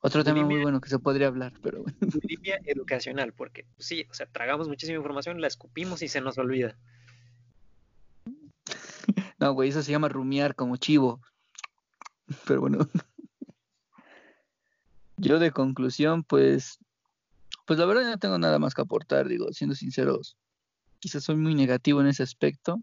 [0.06, 4.14] Otro tema muy bueno que se podría hablar, pero Bulimia educacional, porque pues sí, o
[4.14, 6.76] sea, tragamos muchísima información, la escupimos y se nos olvida.
[9.40, 11.22] No, güey, eso se llama rumiar como chivo.
[12.46, 12.80] Pero bueno.
[15.18, 16.80] Yo de conclusión, pues,
[17.66, 20.38] pues la verdad no tengo nada más que aportar, digo, siendo sinceros,
[21.00, 22.82] quizás soy muy negativo en ese aspecto,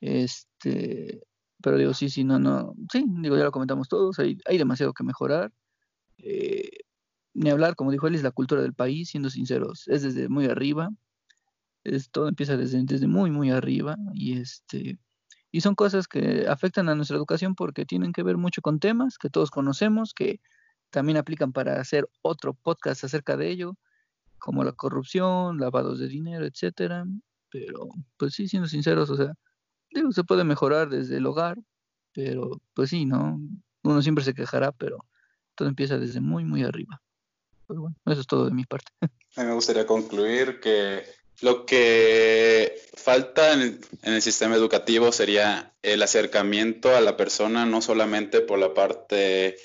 [0.00, 1.22] este,
[1.62, 4.92] pero digo, sí, sí, no, no, sí, digo, ya lo comentamos todos, hay, hay demasiado
[4.92, 5.52] que mejorar,
[6.18, 6.68] eh,
[7.34, 10.46] ni hablar, como dijo él, es la cultura del país, siendo sinceros, es desde muy
[10.46, 10.90] arriba,
[11.84, 14.98] es, todo empieza desde, desde muy, muy arriba, y este,
[15.50, 19.16] y son cosas que afectan a nuestra educación porque tienen que ver mucho con temas
[19.16, 20.40] que todos conocemos, que
[20.90, 23.76] también aplican para hacer otro podcast acerca de ello,
[24.38, 27.04] como la corrupción, lavados de dinero, etcétera.
[27.50, 29.34] Pero, pues sí, siendo sinceros, o sea,
[29.90, 31.58] digo, se puede mejorar desde el hogar,
[32.12, 33.40] pero pues sí, ¿no?
[33.82, 35.04] Uno siempre se quejará, pero
[35.54, 37.00] todo empieza desde muy, muy arriba.
[37.66, 38.92] Pero bueno, eso es todo de mi parte.
[39.36, 41.04] A mí me gustaría concluir que
[41.40, 48.40] lo que falta en el, sistema educativo sería el acercamiento a la persona, no solamente
[48.40, 49.56] por la parte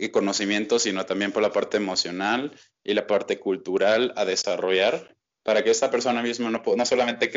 [0.00, 5.62] y conocimiento, sino también por la parte emocional y la parte cultural a desarrollar para
[5.62, 7.30] que esta persona misma no, no solamente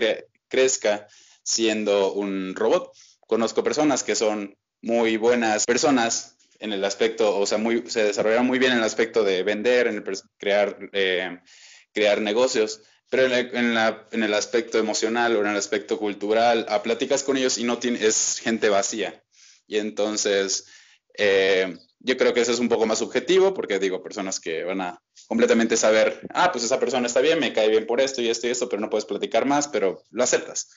[0.48, 1.08] crezca
[1.44, 2.92] siendo un robot.
[3.28, 8.48] Conozco personas que son muy buenas personas en el aspecto, o sea, muy, se desarrollaron
[8.48, 10.04] muy bien en el aspecto de vender, en el
[10.38, 11.40] crear, eh,
[11.94, 16.82] crear negocios, pero en, la, en, el aspecto emocional o en el aspecto cultural, a
[16.82, 19.24] platicas con ellos y no tiene, es gente vacía.
[19.68, 20.68] Y entonces,
[21.18, 24.82] eh, yo creo que eso es un poco más subjetivo, porque digo, personas que van
[24.82, 28.30] a completamente saber, ah, pues esa persona está bien, me cae bien por esto y
[28.30, 30.70] esto y esto, pero no puedes platicar más, pero lo aceptas.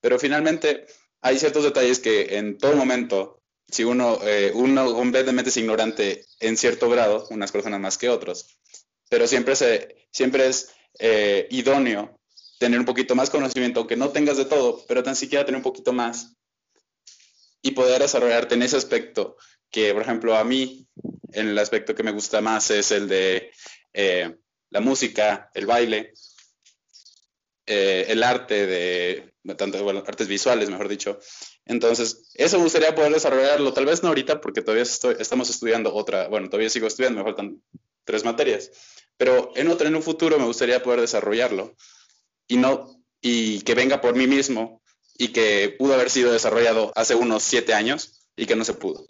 [0.00, 0.86] Pero finalmente
[1.20, 6.56] hay ciertos detalles que en todo momento, si uno, eh, uno completamente es ignorante en
[6.56, 8.58] cierto grado, unas personas más que otros,
[9.10, 12.18] pero siempre, se, siempre es eh, idóneo
[12.58, 15.62] tener un poquito más conocimiento, aunque no tengas de todo, pero tan siquiera tener un
[15.62, 16.34] poquito más
[17.60, 19.36] y poder desarrollarte en ese aspecto
[19.72, 20.86] que, por ejemplo, a mí,
[21.32, 23.50] en el aspecto que me gusta más es el de
[23.92, 24.36] eh,
[24.70, 26.12] la música, el baile,
[27.66, 31.18] eh, el arte de, tanto, bueno, artes visuales, mejor dicho.
[31.64, 36.28] Entonces, eso me gustaría poder desarrollarlo, tal vez no ahorita, porque todavía estamos estudiando otra,
[36.28, 37.62] bueno, todavía sigo estudiando, me faltan
[38.04, 38.70] tres materias,
[39.16, 41.74] pero en otro, en un futuro me gustaría poder desarrollarlo
[42.46, 44.82] y no, y que venga por mí mismo
[45.16, 49.06] y que pudo haber sido desarrollado hace unos siete años y que no se pudo.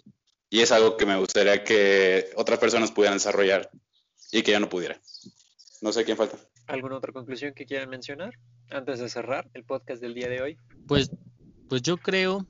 [0.53, 3.71] Y es algo que me gustaría que otras personas pudieran desarrollar
[4.31, 5.01] y que ya no pudiera.
[5.81, 6.37] No sé quién falta.
[6.67, 8.35] ¿Alguna otra conclusión que quieran mencionar
[8.69, 10.57] antes de cerrar el podcast del día de hoy?
[10.87, 11.09] Pues,
[11.69, 12.45] pues yo creo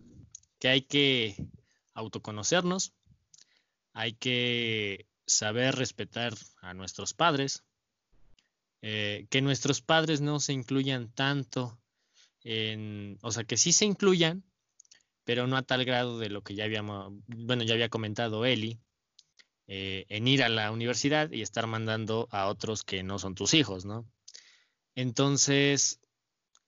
[0.60, 1.38] que hay que
[1.94, 2.92] autoconocernos,
[3.94, 7.64] hay que saber respetar a nuestros padres,
[8.82, 11.80] eh, que nuestros padres no se incluyan tanto
[12.42, 14.44] en, o sea, que sí se incluyan,
[15.24, 18.80] pero no a tal grado de lo que ya habíamos, bueno, ya había comentado Eli,
[19.68, 23.54] eh, en ir a la universidad y estar mandando a otros que no son tus
[23.54, 24.06] hijos, ¿no?
[24.96, 26.00] Entonces,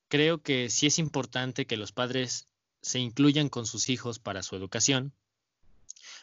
[0.07, 2.47] creo que sí es importante que los padres
[2.81, 5.13] se incluyan con sus hijos para su educación,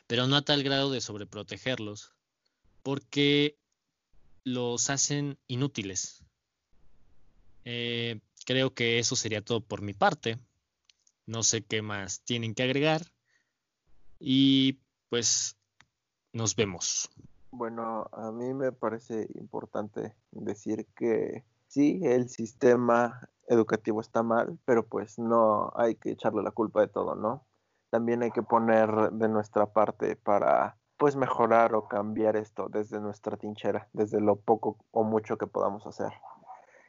[0.06, 2.14] pero no a tal grado de sobreprotegerlos,
[2.82, 3.58] porque
[4.44, 6.24] los hacen inútiles.
[7.64, 10.38] Eh, creo que eso sería todo por mi parte.
[11.26, 13.02] No sé qué más tienen que agregar.
[14.18, 15.56] Y pues
[16.32, 17.10] nos vemos.
[17.50, 24.86] Bueno, a mí me parece importante decir que sí, el sistema educativo está mal, pero
[24.86, 27.44] pues no hay que echarle la culpa de todo, ¿no?
[27.90, 33.36] También hay que poner de nuestra parte para pues mejorar o cambiar esto desde nuestra
[33.36, 36.12] tinchera, desde lo poco o mucho que podamos hacer.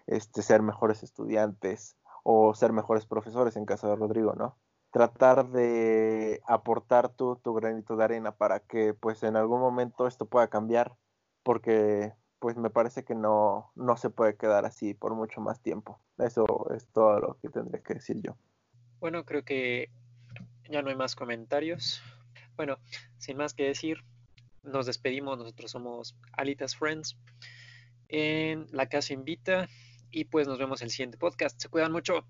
[0.05, 4.57] Este, ser mejores estudiantes, o ser mejores profesores en caso de Rodrigo, ¿no?
[4.93, 10.27] tratar de aportar tu, tu granito de arena para que pues en algún momento esto
[10.27, 10.95] pueda cambiar,
[11.41, 15.99] porque pues me parece que no, no se puede quedar así por mucho más tiempo.
[16.19, 18.37] Eso es todo lo que tendría que decir yo.
[18.99, 19.89] Bueno, creo que
[20.69, 22.03] ya no hay más comentarios.
[22.55, 22.77] Bueno,
[23.17, 24.03] sin más que decir,
[24.61, 25.39] nos despedimos.
[25.39, 27.17] Nosotros somos Alitas Friends
[28.09, 29.67] en La Casa Invita
[30.13, 31.59] y pues nos vemos en el siguiente podcast.
[31.61, 32.25] Se cuidan mucho.